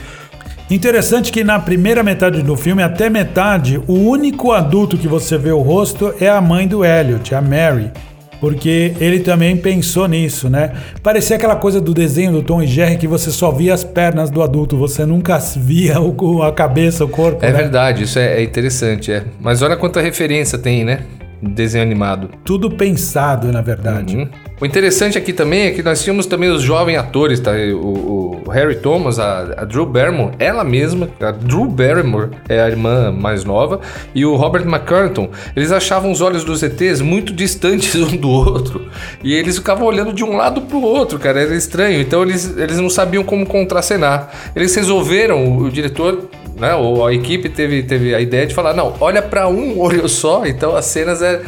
[0.70, 5.52] Interessante que na primeira metade do filme, até metade, o único adulto que você vê
[5.52, 7.92] o rosto é a mãe do Elliot, a Mary.
[8.40, 10.72] Porque ele também pensou nisso, né?
[11.04, 14.30] Parecia aquela coisa do desenho do Tom e Jerry que você só via as pernas
[14.30, 17.44] do adulto, você nunca via o- a cabeça, o corpo.
[17.46, 17.58] É né?
[17.58, 19.24] verdade, isso é, é interessante, é.
[19.42, 21.00] Mas olha quanta referência tem, né?
[21.42, 22.30] desenho animado.
[22.44, 24.18] Tudo pensado, na verdade.
[24.18, 24.28] Uhum.
[24.62, 27.52] O interessante aqui também é que nós tínhamos também os jovens atores, tá?
[27.74, 32.68] O, o Harry Thomas, a, a, Drew Barrymore, ela mesma, a Drew Barrymore é a
[32.68, 33.80] irmã mais nova,
[34.14, 38.90] e o Robert McCartan, eles achavam os olhos dos ETs muito distantes um do outro,
[39.24, 42.80] e eles ficavam olhando de um lado pro outro, cara, era estranho, então eles, eles
[42.80, 44.30] não sabiam como contracenar.
[44.54, 48.74] Eles resolveram, o, o diretor né, ou a equipe teve, teve a ideia de falar,
[48.74, 51.42] não, olha para um olho só, então as cenas é,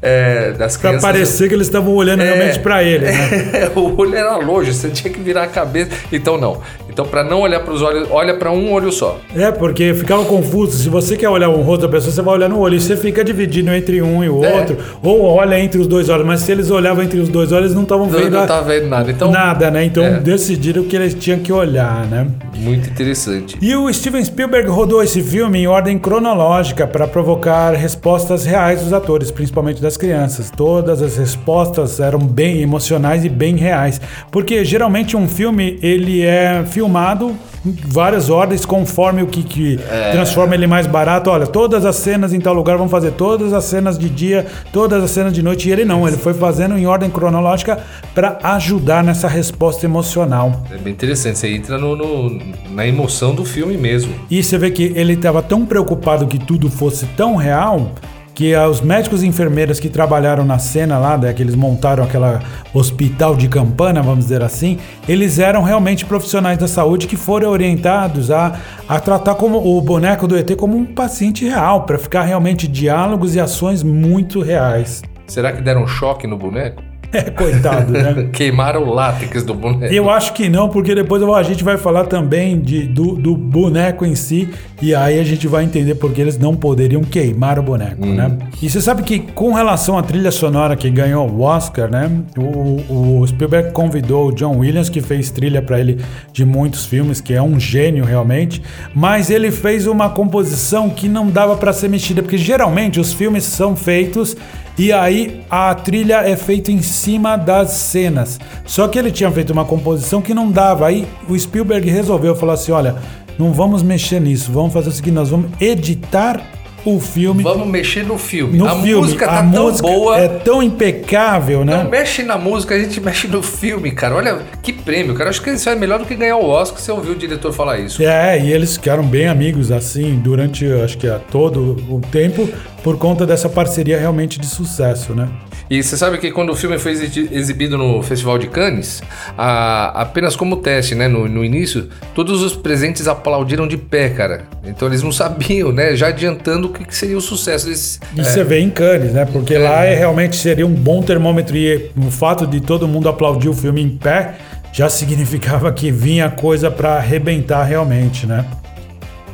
[0.00, 1.02] é, das pra crianças.
[1.10, 2.26] parecer que eles estavam olhando É.
[2.32, 3.70] realmente pra ele, né?
[3.74, 5.90] o olho era longe, você tinha que virar a cabeça.
[6.12, 6.58] Então não.
[6.88, 9.18] Então para não olhar para os olhos, olha para um olho só.
[9.36, 10.76] É, porque ficava confuso.
[10.82, 12.74] Se você quer olhar o rosto da pessoa, você vai olhar no olho.
[12.76, 14.54] E você fica dividindo entre um e o É.
[14.54, 14.76] outro.
[15.02, 16.26] Ou olha entre os dois olhos.
[16.26, 18.62] Mas se eles olhavam entre os dois olhos, eles não estavam vendo não a- tava
[18.72, 19.10] vendo nada.
[19.10, 19.84] Então nada, né?
[19.84, 20.18] Então É.
[20.18, 22.26] decidiram que eles tinham que olhar, né?
[22.56, 23.56] muito interessante.
[23.62, 28.92] E o Steven Spielberg rodou esse filme em ordem cronológica para provocar respostas reais dos
[28.92, 30.50] atores, principalmente das crianças.
[30.54, 33.98] Todas as respostas eram bem emocionais e bem reais,
[34.30, 37.34] porque geralmente um filme ele é filmado
[37.66, 39.80] em várias ordens conforme o que, que
[40.12, 41.30] transforma ele mais barato.
[41.30, 45.02] Olha, todas as cenas em tal lugar vão fazer todas as cenas de dia, todas
[45.02, 45.68] as cenas de noite.
[45.68, 47.78] E ele não, ele foi fazendo em ordem cronológica
[48.14, 50.62] para ajudar nessa resposta emocional.
[50.70, 51.38] É bem interessante.
[51.38, 52.38] Você entra no, no-
[52.70, 54.12] na emoção do filme mesmo.
[54.30, 57.90] E você vê que ele estava tão preocupado que tudo fosse tão real
[58.38, 62.40] que os médicos e enfermeiras que trabalharam na cena lá, né, que eles montaram aquela
[62.72, 68.30] hospital de campana, vamos dizer assim, eles eram realmente profissionais da saúde que foram orientados
[68.30, 68.56] a,
[68.88, 73.34] a tratar como o boneco do ET como um paciente real, para ficar realmente diálogos
[73.34, 75.02] e ações muito reais.
[75.26, 76.87] Será que deram choque no boneco?
[77.12, 78.28] É, coitado, né?
[78.32, 79.92] Queimaram o látex do boneco.
[79.92, 84.04] Eu acho que não, porque depois a gente vai falar também de, do, do boneco
[84.04, 84.48] em si,
[84.80, 88.36] e aí a gente vai entender porque eles não poderiam queimar o boneco, né?
[88.60, 92.10] E você sabe que com relação à trilha sonora que ganhou o Oscar, né?
[92.36, 95.98] O, o Spielberg convidou o John Williams, que fez trilha para ele
[96.32, 98.62] de muitos filmes, que é um gênio realmente,
[98.94, 103.44] mas ele fez uma composição que não dava para ser mexida, porque geralmente os filmes
[103.44, 104.36] são feitos
[104.78, 108.38] e aí a trilha é feita em cima das cenas.
[108.64, 110.86] Só que ele tinha feito uma composição que não dava.
[110.86, 112.96] Aí o Spielberg resolveu falar assim: olha,
[113.38, 116.42] não vamos mexer nisso, vamos fazer o seguinte, nós vamos editar
[116.84, 117.42] o filme.
[117.42, 118.58] Vamos mexer no filme.
[118.58, 118.94] no a filme.
[118.94, 120.18] música tá tão música boa.
[120.18, 121.82] é tão impecável, né?
[121.82, 124.16] Não mexe na música, a gente mexe no filme, cara.
[124.16, 125.30] Olha que prêmio, cara.
[125.30, 127.78] Acho que isso é melhor do que ganhar o Oscar se ouvir o diretor falar
[127.78, 128.02] isso.
[128.02, 132.48] É, e eles ficaram bem amigos assim durante, acho que a todo o tempo,
[132.82, 135.28] por conta dessa parceria realmente de sucesso, né?
[135.70, 139.02] E você sabe que quando o filme foi exi- exibido no Festival de Cannes,
[139.36, 144.44] a- apenas como teste, né, no, no início, todos os presentes aplaudiram de pé, cara.
[144.64, 147.98] Então eles não sabiam, né, já adiantando o que, que seria o sucesso desse.
[148.16, 149.26] E você vê em Cannes, né?
[149.30, 153.48] Porque lá é, realmente seria um bom termômetro e o fato de todo mundo aplaudir
[153.50, 154.36] o filme em pé
[154.72, 158.44] já significava que vinha coisa pra arrebentar realmente, né?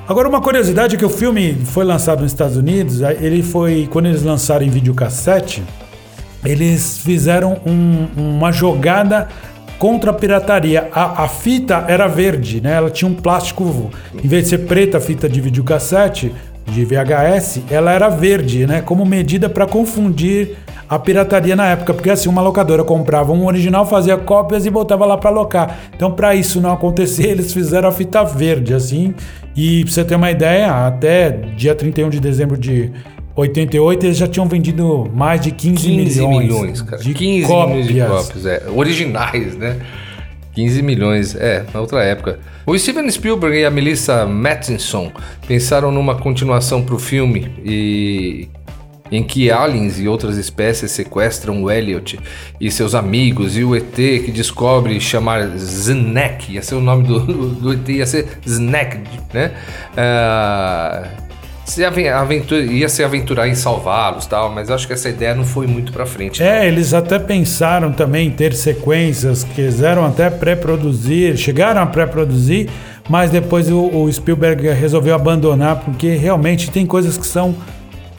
[0.08, 4.06] Agora uma curiosidade é que o filme foi lançado nos Estados Unidos, ele foi quando
[4.06, 5.62] eles lançaram em videocassete,
[6.44, 9.28] eles fizeram um- uma jogada
[9.78, 10.88] contra a pirataria.
[10.92, 12.74] A, a fita era verde, né?
[12.74, 13.90] Ela tinha um plástico,
[14.22, 16.32] em vez de ser preta a fita de videocassete,
[16.66, 18.80] de VHS, ela era verde, né?
[18.80, 20.56] Como medida para confundir
[20.88, 25.04] a pirataria na época, porque assim uma locadora comprava um original, fazia cópias e botava
[25.04, 25.76] lá para alocar.
[25.94, 29.14] Então, para isso não acontecer, eles fizeram a fita verde, assim.
[29.56, 32.90] E pra você ter uma ideia, até dia 31 de dezembro de
[33.36, 37.02] 88, eles já tinham vendido mais de 15, 15 milhões, milhões, cara.
[37.02, 37.86] de 15 cópias.
[37.86, 38.62] milhões de cópias, é.
[38.72, 39.80] Originais, né?
[40.54, 42.38] 15 milhões, é, na outra época.
[42.64, 45.10] O Steven Spielberg e a Melissa Matheson
[45.46, 48.48] pensaram numa continuação pro filme e
[49.10, 52.18] em que aliens e outras espécies sequestram o Elliot
[52.60, 57.20] e seus amigos e o ET que descobre chamar Znek, ia ser o nome do,
[57.20, 58.98] do, ET, ia ser Znek,
[59.32, 59.52] né?
[59.96, 61.08] Ah,
[61.64, 65.44] se aven- aventura, ia se aventurar em salvá-los tal, mas acho que essa ideia não
[65.44, 66.42] foi muito pra frente.
[66.42, 72.68] É, eles até pensaram também em ter sequências, quiseram até pré-produzir, chegaram a pré-produzir,
[73.08, 77.54] mas depois o, o Spielberg resolveu abandonar porque realmente tem coisas que são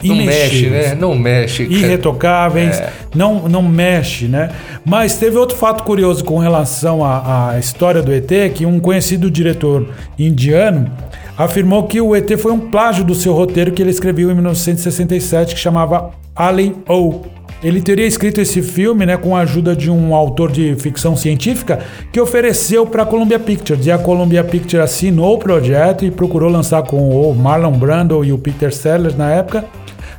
[0.04, 0.94] Não mexe, né?
[0.94, 1.62] Não mexe.
[1.64, 2.92] irretocáveis, É.
[3.14, 4.50] não, não mexe, né?
[4.84, 9.30] Mas teve outro fato curioso com relação à, à história do ET, que um conhecido
[9.30, 10.90] diretor indiano
[11.36, 15.54] afirmou que o ET foi um plágio do seu roteiro que ele escreveu em 1967,
[15.54, 17.20] que chamava Alien O.
[17.62, 21.80] Ele teria escrito esse filme né, com a ajuda de um autor de ficção científica
[22.12, 23.86] que ofereceu para a Columbia Pictures.
[23.86, 28.32] E a Columbia Pictures assinou o projeto e procurou lançar com o Marlon Brando e
[28.32, 29.64] o Peter Sellers na época.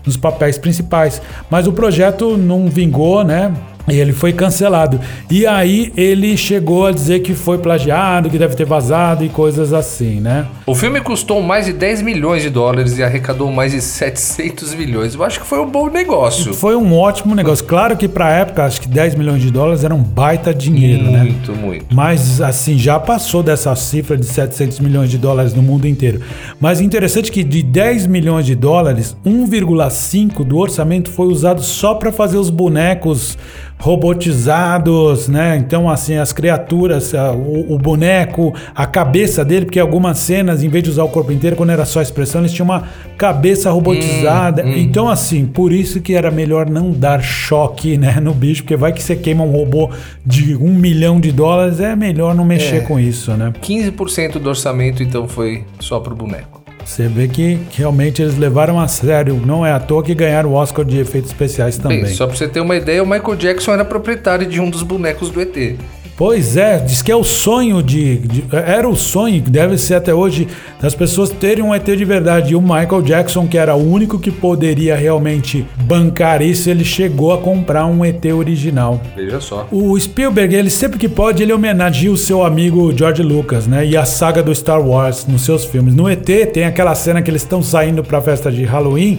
[0.05, 1.21] nos papéis principais.
[1.49, 3.53] Mas o projeto não vingou, né?
[3.89, 4.99] E ele foi cancelado.
[5.29, 9.73] E aí ele chegou a dizer que foi plagiado, que deve ter vazado e coisas
[9.73, 10.45] assim, né?
[10.69, 15.15] O filme custou mais de 10 milhões de dólares e arrecadou mais de 700 milhões.
[15.15, 16.53] Eu acho que foi um bom negócio.
[16.53, 17.63] Foi um ótimo negócio.
[17.63, 21.19] Claro que pra época, acho que 10 milhões de dólares era um baita dinheiro, né?
[21.23, 21.85] Muito, muito.
[21.95, 26.19] Mas, assim, já passou dessa cifra de 700 milhões de dólares no mundo inteiro.
[26.59, 32.11] Mas interessante que de 10 milhões de dólares, 1,5 do orçamento foi usado só para
[32.11, 33.37] fazer os bonecos
[33.79, 35.55] robotizados, né?
[35.55, 40.69] Então, assim, as criaturas, a- o, o boneco, a cabeça dele, porque algumas cenas, em
[40.69, 42.83] vez de usar o corpo inteiro, quando era só expressão, eles tinham uma
[43.17, 44.63] cabeça robotizada.
[44.67, 48.91] Então, assim, por isso que era melhor não dar choque, né, no bicho, porque vai
[48.93, 49.89] que você queima um robô
[50.25, 52.79] de um milhão de dólares, é melhor não mexer É.
[52.81, 53.53] com isso, né?
[53.61, 56.56] 15% do orçamento, então, foi só pro boneco.
[56.87, 59.39] Você vê que realmente eles levaram a sério.
[59.45, 62.03] Não é à toa que ganharam o Oscar de efeitos especiais também.
[62.03, 64.83] Bem, só pra você ter uma ideia, o Michael Jackson era proprietário de um dos
[64.83, 65.75] bonecos do ET.
[66.15, 69.93] Pois é, diz que é o sonho de, de- Era o sonho, que deve ser
[69.93, 70.47] até hoje,
[70.81, 72.53] das pessoas terem um ET de verdade.
[72.53, 77.31] E o Michael Jackson, que era o único que poderia realmente bancar isso, ele chegou
[77.33, 78.99] a comprar um ET original.
[79.15, 79.67] Veja só.
[79.71, 83.85] O Spielberg, ele sempre que pode, ele homenageia o seu amigo George Lucas, né?
[83.85, 85.93] E a saga do Star Wars nos seus filmes.
[85.93, 89.17] No ET tem aquela cena que eles estão saindo pra festa de Halloween.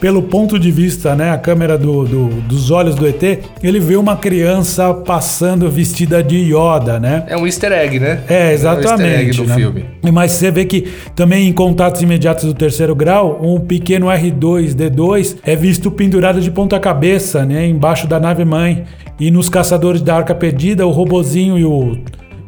[0.00, 1.30] Pelo ponto de vista, né?
[1.30, 3.22] A câmera do, do- dos olhos do ET,
[3.62, 7.24] ele vê uma criança passando vestida de Yoda, né?
[7.26, 8.20] É um easter egg, né?
[8.26, 9.14] É, É um easter exatamente.
[9.28, 9.54] egg do né?
[9.56, 9.84] filme.
[10.10, 15.54] Mas você vê que também em contatos imediatos do terceiro grau, um pequeno R2D2 é
[15.54, 18.84] visto pendurado de ponta cabeça, né, embaixo da nave mãe.
[19.18, 21.98] E nos caçadores da Arca Perdida, o robozinho e o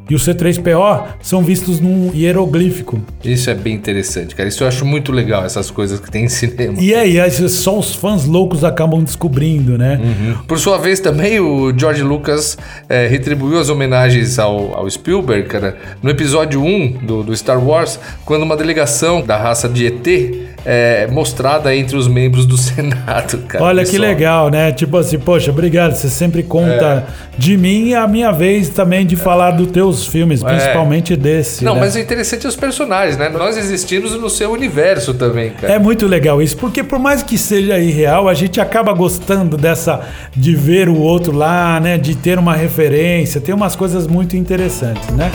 [0.09, 3.01] e o C3PO são vistos num hieroglífico.
[3.25, 4.49] Isso é bem interessante, cara.
[4.49, 6.75] Isso eu acho muito legal, essas coisas que tem em cinema.
[6.81, 10.01] E aí, só os fãs loucos acabam descobrindo, né?
[10.47, 15.77] Por sua vez, também o George Lucas eh, retribuiu as homenagens ao, ao Spielberg, cara,
[16.03, 21.07] no episódio 1 do, do Star Wars, quando uma delegação da raça de ET é
[21.09, 23.65] mostrada entre os membros do Senado, cara.
[23.65, 24.73] Olha que Pessoal, legal, né?
[24.73, 25.95] Tipo assim, poxa, obrigado.
[25.95, 30.43] Você sempre conta de mim e a minha vez também de falar dos teus filmes,
[30.43, 31.65] principalmente desse.
[31.65, 31.81] Não, né?
[31.81, 33.29] mas o interessante é os personagens, né?
[33.29, 35.73] Nós existimos no seu universo também, cara.
[35.75, 40.01] É muito legal isso, porque por mais que seja irreal, a gente acaba gostando dessa
[40.35, 41.99] de ver o outro lá, né?
[41.99, 45.31] De ter uma referência, tem umas coisas muito interessantes, né?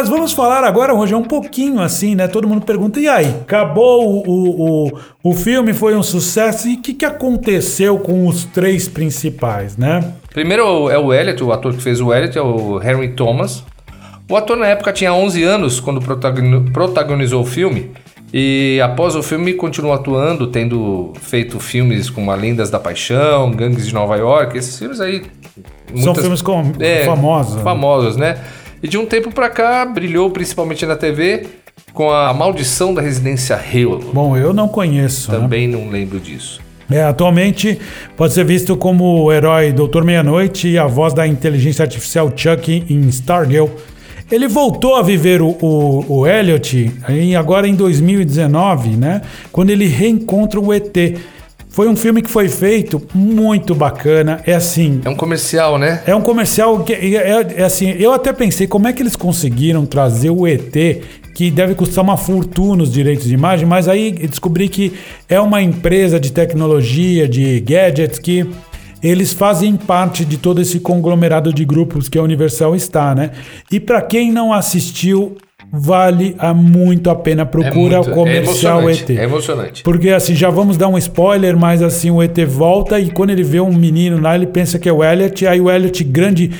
[0.00, 2.26] Mas vamos falar agora, Roger, um pouquinho assim, né?
[2.26, 3.26] Todo mundo pergunta, e aí?
[3.42, 8.46] Acabou o, o, o, filme, foi um sucesso, e o que, que aconteceu com os
[8.46, 10.02] três principais, né?
[10.32, 13.62] Primeiro é o Elliot, o ator que fez o Elliot, é o Henry Thomas.
[14.26, 17.90] O ator na época tinha 11 anos quando protagoni- protagonizou o filme.
[18.32, 23.86] E após o filme continuou atuando, tendo feito filmes como A Lendas da Paixão, Gangues
[23.86, 25.24] de Nova York, esses filmes aí.
[25.96, 26.72] São filmes com-
[27.04, 27.62] famosos, né?
[27.62, 28.38] Famosos, né?
[28.82, 31.46] E de um tempo pra cá brilhou principalmente na TV
[31.92, 34.10] com A Maldição da Residência Hill.
[34.12, 35.38] Bom, eu não conheço, né?
[35.38, 36.60] Também não lembro disso.
[36.90, 37.78] É, atualmente
[38.16, 42.84] pode ser visto como o herói Doutor Meia-Noite e a voz da inteligência artificial Chuck
[42.88, 43.68] em Stargirl.
[44.30, 49.22] Ele voltou a viver o, o, o Elliot em- agora em 2019, né?
[49.52, 50.96] Quando ele reencontra o ET.
[51.70, 54.40] Foi um filme que foi feito muito bacana.
[54.44, 56.02] É assim, É um comercial, né?
[56.06, 59.14] é um comercial que é, é- é assim, eu até pensei como é que eles
[59.16, 61.00] conseguiram trazer o ET,
[61.34, 64.92] que deve custar uma fortuna os direitos de imagem, mas aí descobri que
[65.28, 68.50] é uma empresa de tecnologia, de gadgets que
[69.02, 73.30] eles fazem parte de todo esse conglomerado de grupos que a Universal está, né?
[73.72, 75.36] E para quem não assistiu,
[75.72, 79.10] vale a muito a pena procura é o muito- comercial é ET.
[79.10, 79.82] É emocionante.
[79.82, 83.42] Porque assim, já vamos dar um spoiler, mas assim, o ET volta e quando ele
[83.44, 86.50] vê um menino lá, ele pensa que é o Elliot, aí o Elliot grande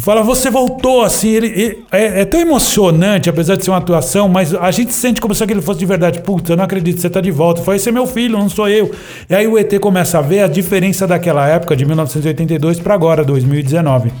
[0.00, 4.28] fala, você voltou, assim, ele, ele- é, é tão emocionante, apesar de ser uma atuação,
[4.28, 6.20] mas a gente sente como se aquele fosse de verdade.
[6.20, 7.62] Puta, eu não acredito, você tá de volta.
[7.62, 8.92] Foi, esse é meu filho, não sou eu.
[9.28, 13.24] E aí o ET começa a ver a diferença daquela época, de 1982 para agora,
[13.24, 14.12] 2019.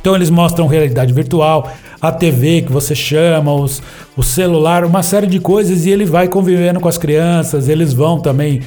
[0.00, 3.82] Então eles mostram realidade virtual, a TV que você chama, os,
[4.16, 8.20] o celular, uma série de coisas e ele vai convivendo com as crianças, eles vão
[8.20, 8.60] também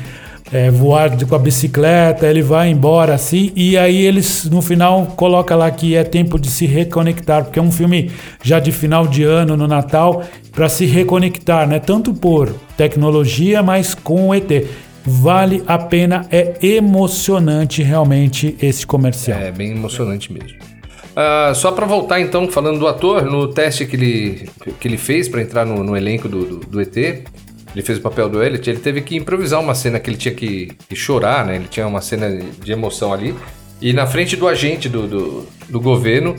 [0.52, 5.56] é, voar com a bicicleta, ele vai embora assim, e aí eles no final coloca
[5.56, 8.12] lá que é tempo de se reconectar, porque é um filme
[8.43, 11.80] já de final de ano, no Natal, para se reconectar, né?
[11.80, 14.68] Tanto por tecnologia, mas com o ET.
[15.03, 19.39] Vale a pena, é emocionante realmente esse comercial.
[19.39, 20.70] É bem emocionante mesmo.
[21.16, 24.49] Ah, só pra voltar então, falando do ator, no teste que ele,
[24.80, 28.01] que ele fez pra entrar no, no elenco do, do, do ET, ele fez o
[28.01, 31.45] papel do Elliot, ele teve que improvisar uma cena que ele tinha que, que chorar,
[31.45, 31.55] né?
[31.55, 32.30] Ele tinha uma cena
[32.62, 33.34] de emoção ali.
[33.82, 36.36] E na frente do agente do, do, do governo,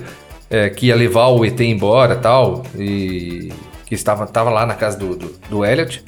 [0.51, 3.51] é, que ia levar o ET embora tal, e
[3.87, 6.05] que estava, estava lá na casa do, do, do Elliot.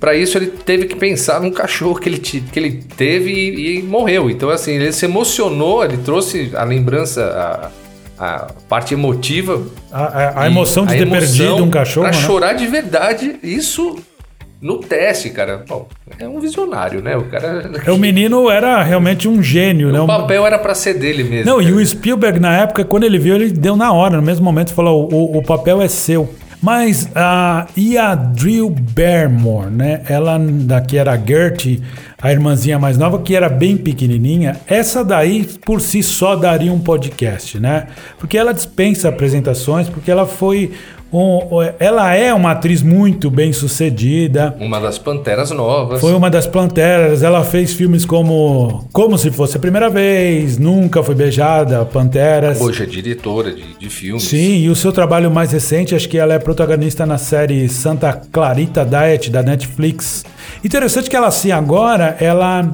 [0.00, 3.82] Pra isso ele teve que pensar num cachorro que ele, que ele teve e, e
[3.82, 4.28] morreu.
[4.28, 7.81] Então assim, ele se emocionou, ele trouxe a lembrança, a,
[8.18, 12.08] a parte emotiva A, a- a emoção de a ter emoção perdido um cachorro.
[12.08, 12.22] Pra né?
[12.26, 13.96] chorar de verdade, isso
[14.60, 15.64] no teste, cara.
[15.68, 15.88] Bom,
[16.20, 17.16] é um visionário, né?
[17.16, 17.68] O cara.
[17.84, 20.00] É, O menino era realmente um gênio, né?
[20.00, 21.50] O papel era pra ser dele mesmo.
[21.50, 21.76] Não, e cara.
[21.76, 25.08] o Spielberg, na época, quando ele viu, ele deu na hora, no mesmo momento, falou:
[25.12, 26.32] o, o papel é seu.
[26.62, 30.02] Mas a e a Barrymore, né?
[30.08, 31.82] Ela daqui era a Gertie,
[32.20, 34.60] a irmãzinha mais nova, que era bem pequenininha.
[34.68, 37.88] Essa daí, por si só, daria um podcast, né?
[38.16, 40.70] Porque ela dispensa apresentações, porque ela foi.
[41.12, 41.40] Um-
[41.78, 44.56] ela é uma atriz muito bem sucedida.
[44.58, 46.00] Uma das Panteras Novas.
[46.00, 47.22] Foi uma das Panteras.
[47.22, 52.60] Ela fez filmes como Como Se Fosse a Primeira Vez, Nunca Foi Beijada, Panteras.
[52.60, 54.22] Hoje é diretora de, de filmes.
[54.24, 58.12] Sim, e o seu trabalho mais recente, acho que ela é protagonista na série Santa
[58.32, 60.24] Clarita Diet da Netflix.
[60.64, 62.70] Interessante que ela assim agora, ela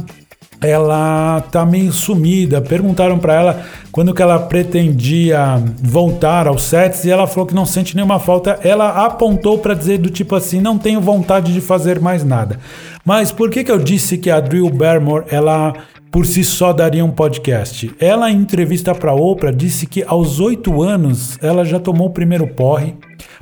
[0.61, 2.61] ela tá meio sumida.
[2.61, 7.66] Perguntaram pra ela quando que ela pretendia voltar aos sets e ela falou que não
[7.66, 8.59] sente nenhuma falta.
[8.62, 12.59] Ela apontou pra dizer do tipo assim, não tenho vontade de fazer mais nada.
[13.04, 15.72] Mas por que que eu disse que a Drew Barrymore ela
[16.11, 17.94] por si só daria um podcast.
[18.00, 22.46] Ela, em entrevista para Oprah, disse que aos oito anos ela já tomou o primeiro
[22.46, 22.94] porre,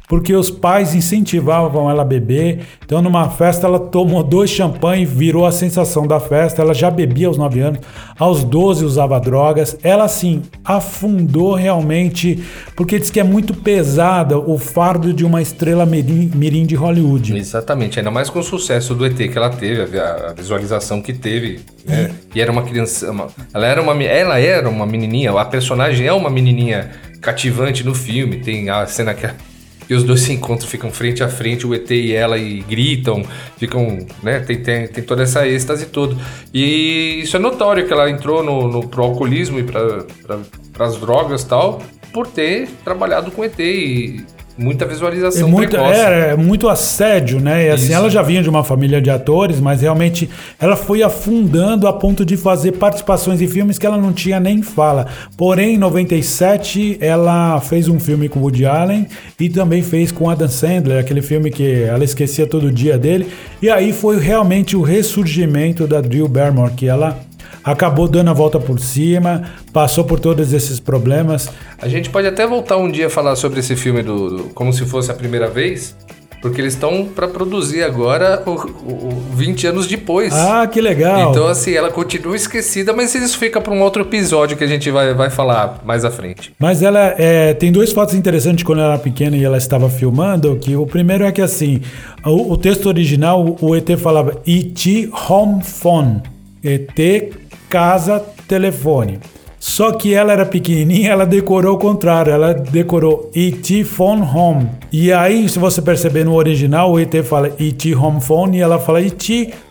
[0.08, 2.60] porque os pais incentivavam ela a beber.
[2.84, 6.62] Então, numa festa, ela tomou dois champanhes, virou a sensação da festa.
[6.62, 7.80] Ela já bebia aos nove anos,
[8.18, 9.76] aos 12 usava drogas.
[9.82, 12.42] Ela, assim, afundou realmente,
[12.76, 17.36] porque diz que é muito pesada o fardo de uma estrela mirim, mirim de Hollywood.
[17.36, 21.12] Exatamente, ainda mais com o sucesso do ET que ela teve, a, a visualização que
[21.12, 21.60] teve.
[21.84, 22.10] Né?
[22.34, 23.10] E era uma criança.
[23.10, 26.90] uma- ela, era uma, ela era uma menininha, a personagem é uma menininha
[27.20, 28.36] cativante no filme.
[28.38, 29.26] Tem a cena que,
[29.86, 33.22] que os dois se encontram, ficam frente a frente, o ET e ela, e gritam,
[33.56, 33.98] ficam.
[34.22, 34.40] né?
[34.40, 36.16] Tem, tem, tem toda essa êxtase toda.
[36.52, 41.42] E isso é notório que ela entrou no, no, pro alcoolismo e para as drogas
[41.42, 41.82] e tal,
[42.12, 44.24] por ter trabalhado com ET e
[44.58, 46.00] muita visualização precoce.
[46.00, 47.66] é, é muito assédio, né?
[47.66, 47.94] E assim, Isso.
[47.94, 50.28] ela já vinha de uma família de atores, mas realmente
[50.58, 54.62] ela foi afundando a ponto de fazer participações em filmes que ela não tinha nem
[54.62, 55.06] fala.
[55.36, 59.06] Porém, em 97, ela fez um filme com Woody Allen
[59.38, 63.26] e também fez com Adam Sandler, aquele filme que ela esquecia todo dia dele.
[63.60, 67.18] E aí foi realmente o ressurgimento da Drew Barrymore, que ela
[67.66, 69.42] acabou dando a volta por cima,
[69.72, 71.50] passou por todos esses problemas.
[71.82, 74.72] A gente pode até voltar um dia a falar sobre esse filme do, do- como
[74.72, 75.96] se fosse a primeira vez,
[76.40, 80.32] porque eles estão para produzir agora o, o- o 20 anos depois.
[80.32, 81.30] Ah, que legal!
[81.30, 84.88] Então, assim, ela continua esquecida, mas isso fica para um outro episódio que a gente
[84.90, 86.52] vai, vai falar mais à frente.
[86.60, 90.54] Mas ela é, tem dois fatos interessantes quando ela era pequena e ela estava filmando.
[90.56, 91.80] Que o primeiro é que assim,
[92.24, 94.84] o, o texto original, o ET falava ET
[95.28, 96.22] Home Phone,
[96.62, 96.90] ET
[97.68, 99.18] casa telefone.
[99.58, 104.68] Só que ela era pequenininha, ela decorou o contrário, ela decorou ET Phone Home.
[104.92, 108.78] E aí, se você perceber no original, o ET fala ET Home Phone e ela
[108.78, 109.28] fala ET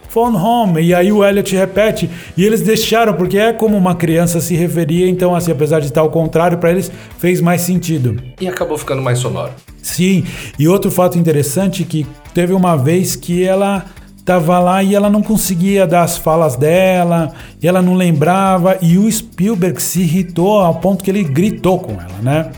[0.09, 0.81] Phone Home.
[0.81, 2.09] E aí o Elliot repete.
[2.35, 5.07] E eles deixaram, porque é como uma criança se referia.
[5.07, 8.17] Então, assim, apesar de estar ao contrário, para eles fez mais sentido.
[8.39, 9.51] E acabou ficando mais sonoro.
[9.81, 10.25] Sim.
[10.57, 13.85] E outro fato interessante que teve uma vez que ela
[14.25, 18.97] tava lá e ela não conseguia dar as falas dela, e ela não lembrava, e
[18.97, 22.49] o Spielberg se irritou ao ponto que ele gritou com ela, né?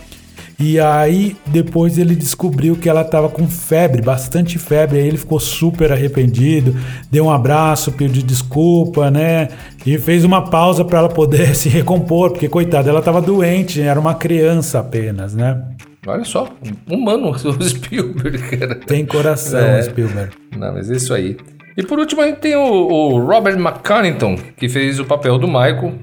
[0.59, 5.39] E aí depois ele descobriu que ela estava com febre, bastante febre, aí ele ficou
[5.39, 6.75] super arrependido,
[7.11, 9.49] deu um abraço, pediu desculpa, né?
[9.85, 13.99] E fez uma pausa para ela poder se recompor, porque coitada, ela estava doente, era
[13.99, 15.61] uma criança apenas, né?
[16.07, 16.47] Olha só,
[16.89, 18.75] humano o Spielberg, cara.
[18.75, 19.83] Tem coração, É.
[19.83, 20.31] Spielberg.
[20.57, 21.37] Não, mas é isso aí.
[21.77, 25.47] E por último, a gente tem o, o Robert McConnington, que fez o papel do
[25.47, 25.93] Michael.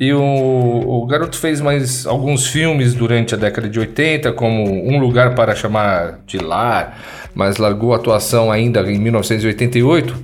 [0.00, 4.98] E o, o garoto fez mais alguns filmes durante a década de 80, como Um
[4.98, 6.98] Lugar para Chamar de Lar,
[7.34, 10.16] mas largou a atuação ainda em 1988.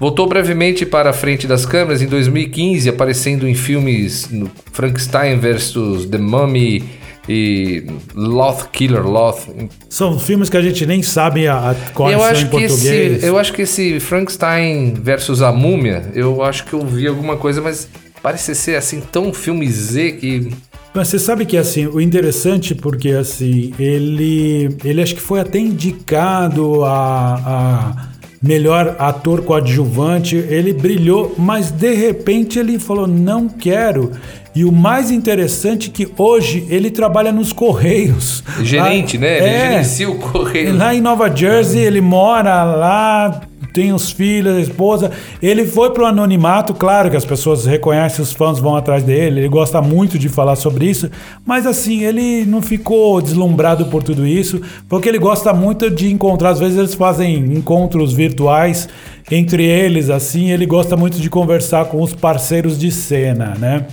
[0.00, 4.30] Voltou brevemente para a frente das câmeras em 2015, aparecendo em filmes
[4.72, 6.06] Frankenstein vs.
[6.10, 6.84] The Mummy
[7.28, 9.48] e Loth Killer Loth,
[9.90, 13.18] São filmes que a gente nem sabe a, a qual eu acho em português.
[13.18, 17.36] esse, eu acho que esse Frankenstein versus a Múmia, eu acho que eu vi alguma
[17.36, 17.86] coisa, mas
[18.22, 20.50] parece ser assim tão filme Z que
[20.94, 25.58] Mas você sabe que assim, o interessante porque assim, ele ele acho que foi até
[25.58, 28.08] indicado a, a
[28.42, 34.12] melhor ator coadjuvante, ele brilhou, mas de repente ele falou: "Não quero".
[34.58, 38.42] E o mais interessante é que hoje ele trabalha nos Correios.
[38.60, 39.36] Gerente, Lá- né?
[39.38, 39.70] Ele É.
[39.70, 40.76] gerencia o correio.
[40.76, 43.40] Lá em Nova Jersey, ele mora lá,
[43.72, 45.12] tem os filhos, a esposa.
[45.40, 49.48] Ele foi pro anonimato, claro que as pessoas reconhecem, os fãs vão atrás dele, ele
[49.48, 51.08] gosta muito de falar sobre isso,
[51.46, 56.50] mas assim, ele não ficou deslumbrado por tudo isso, porque ele gosta muito de encontrar,
[56.50, 58.88] às vezes eles fazem encontros virtuais
[59.30, 63.84] entre eles, assim, ele gosta muito de conversar com os parceiros de cena, né?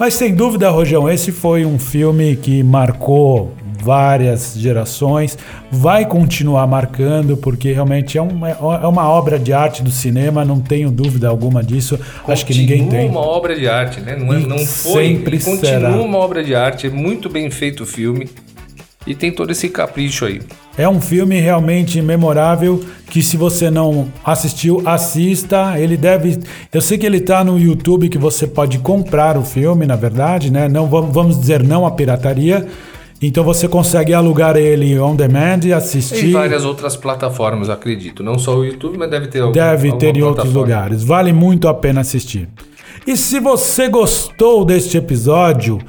[0.00, 5.36] Mas sem dúvida, Rojão, esse foi um filme que marcou várias gerações,
[5.70, 10.58] vai continuar marcando, porque realmente é uma, é uma obra de arte do cinema, não
[10.58, 12.00] tenho dúvida alguma disso.
[12.26, 13.10] Acho que ninguém Continua tem.
[13.10, 14.16] uma obra de arte, né?
[14.16, 15.08] Não, é, não foi.
[15.08, 15.90] sempre continua será.
[15.90, 16.86] uma obra de arte.
[16.86, 18.26] É muito bem feito o filme.
[19.10, 20.40] E tem todo esse capricho aí.
[20.78, 25.76] É um filme realmente memorável que se você não assistiu, assista.
[25.76, 26.38] Ele deve,
[26.72, 30.48] eu sei que ele tá no YouTube que você pode comprar o filme, na verdade,
[30.52, 30.68] né?
[30.68, 32.68] Não vamos dizer não à pirataria.
[33.20, 36.26] Então você consegue alugar ele on demand e assistir.
[36.26, 38.22] Em várias outras plataformas, acredito.
[38.22, 41.02] Não só o YouTube, mas deve ter algum, Deve ter em outros lugares.
[41.02, 42.48] Vale muito a pena assistir.
[43.04, 45.80] E se você gostou deste episódio,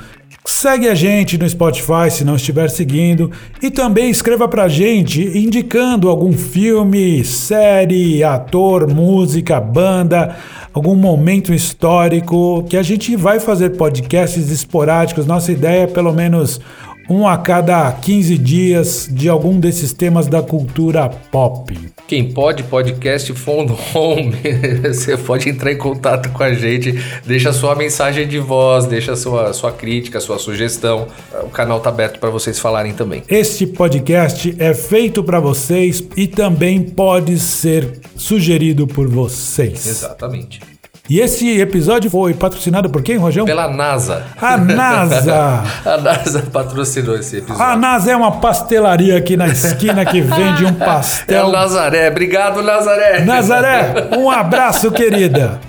[0.52, 3.32] segue a gente no Spotify se não estiver seguindo
[3.62, 10.36] e também escreva pra gente indicando algum filme, série, ator, música, banda,
[10.74, 15.26] algum momento histórico que a gente vai fazer podcasts esporádicos.
[15.26, 16.60] Nossa ideia é pelo menos
[17.12, 21.78] um a cada 15 dias de algum desses temas da cultura pop.
[22.07, 24.34] Quem pode, podcast Phone Home.
[24.82, 26.93] Você pode entrar em contato com a gente,
[27.26, 31.07] deixa sua mensagem de voz, deixa sua, sua crítica, sua sugestão.
[31.43, 33.24] O canal tá aberto para vocês falarem também.
[33.28, 39.86] Este podcast é feito para vocês e também pode ser sugerido por vocês.
[39.86, 40.70] Exatamente.
[41.12, 43.43] E esse episódio foi patrocinado por quem, Rojão?
[43.43, 44.28] Pela NASA.
[44.41, 45.62] A NASA.
[45.84, 47.62] A NASA patrocinou esse episódio.
[47.62, 51.49] A NASA é uma pastelaria aqui na esquina que vende um É o pastel.
[51.51, 52.07] Nazaré.
[52.09, 53.26] Obrigado, Nazaré.
[53.26, 55.59] Nazaré, um abraço, querida.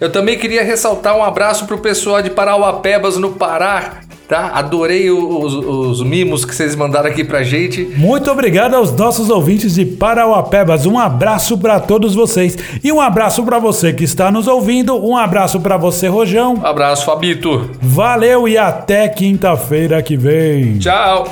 [0.00, 4.00] Eu também queria ressaltar um abraço pro pessoal de Parauapebas, no Pará,
[4.30, 4.52] tá?
[4.54, 7.82] Adorei os, os mimos que vocês mandaram aqui pra gente.
[7.96, 10.86] Muito obrigado aos nossos ouvintes de Parauapebas.
[10.86, 12.56] Um abraço para todos vocês.
[12.82, 14.94] E um abraço para você que está nos ouvindo.
[15.04, 16.54] Um abraço para você, Rojão.
[16.54, 17.70] Um abraço, Fabito.
[17.82, 20.78] Valeu e até quinta-feira que vem.
[20.78, 21.26] Tchau.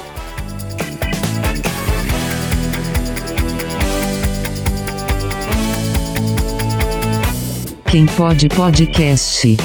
[7.87, 9.57] Quem pode podcast.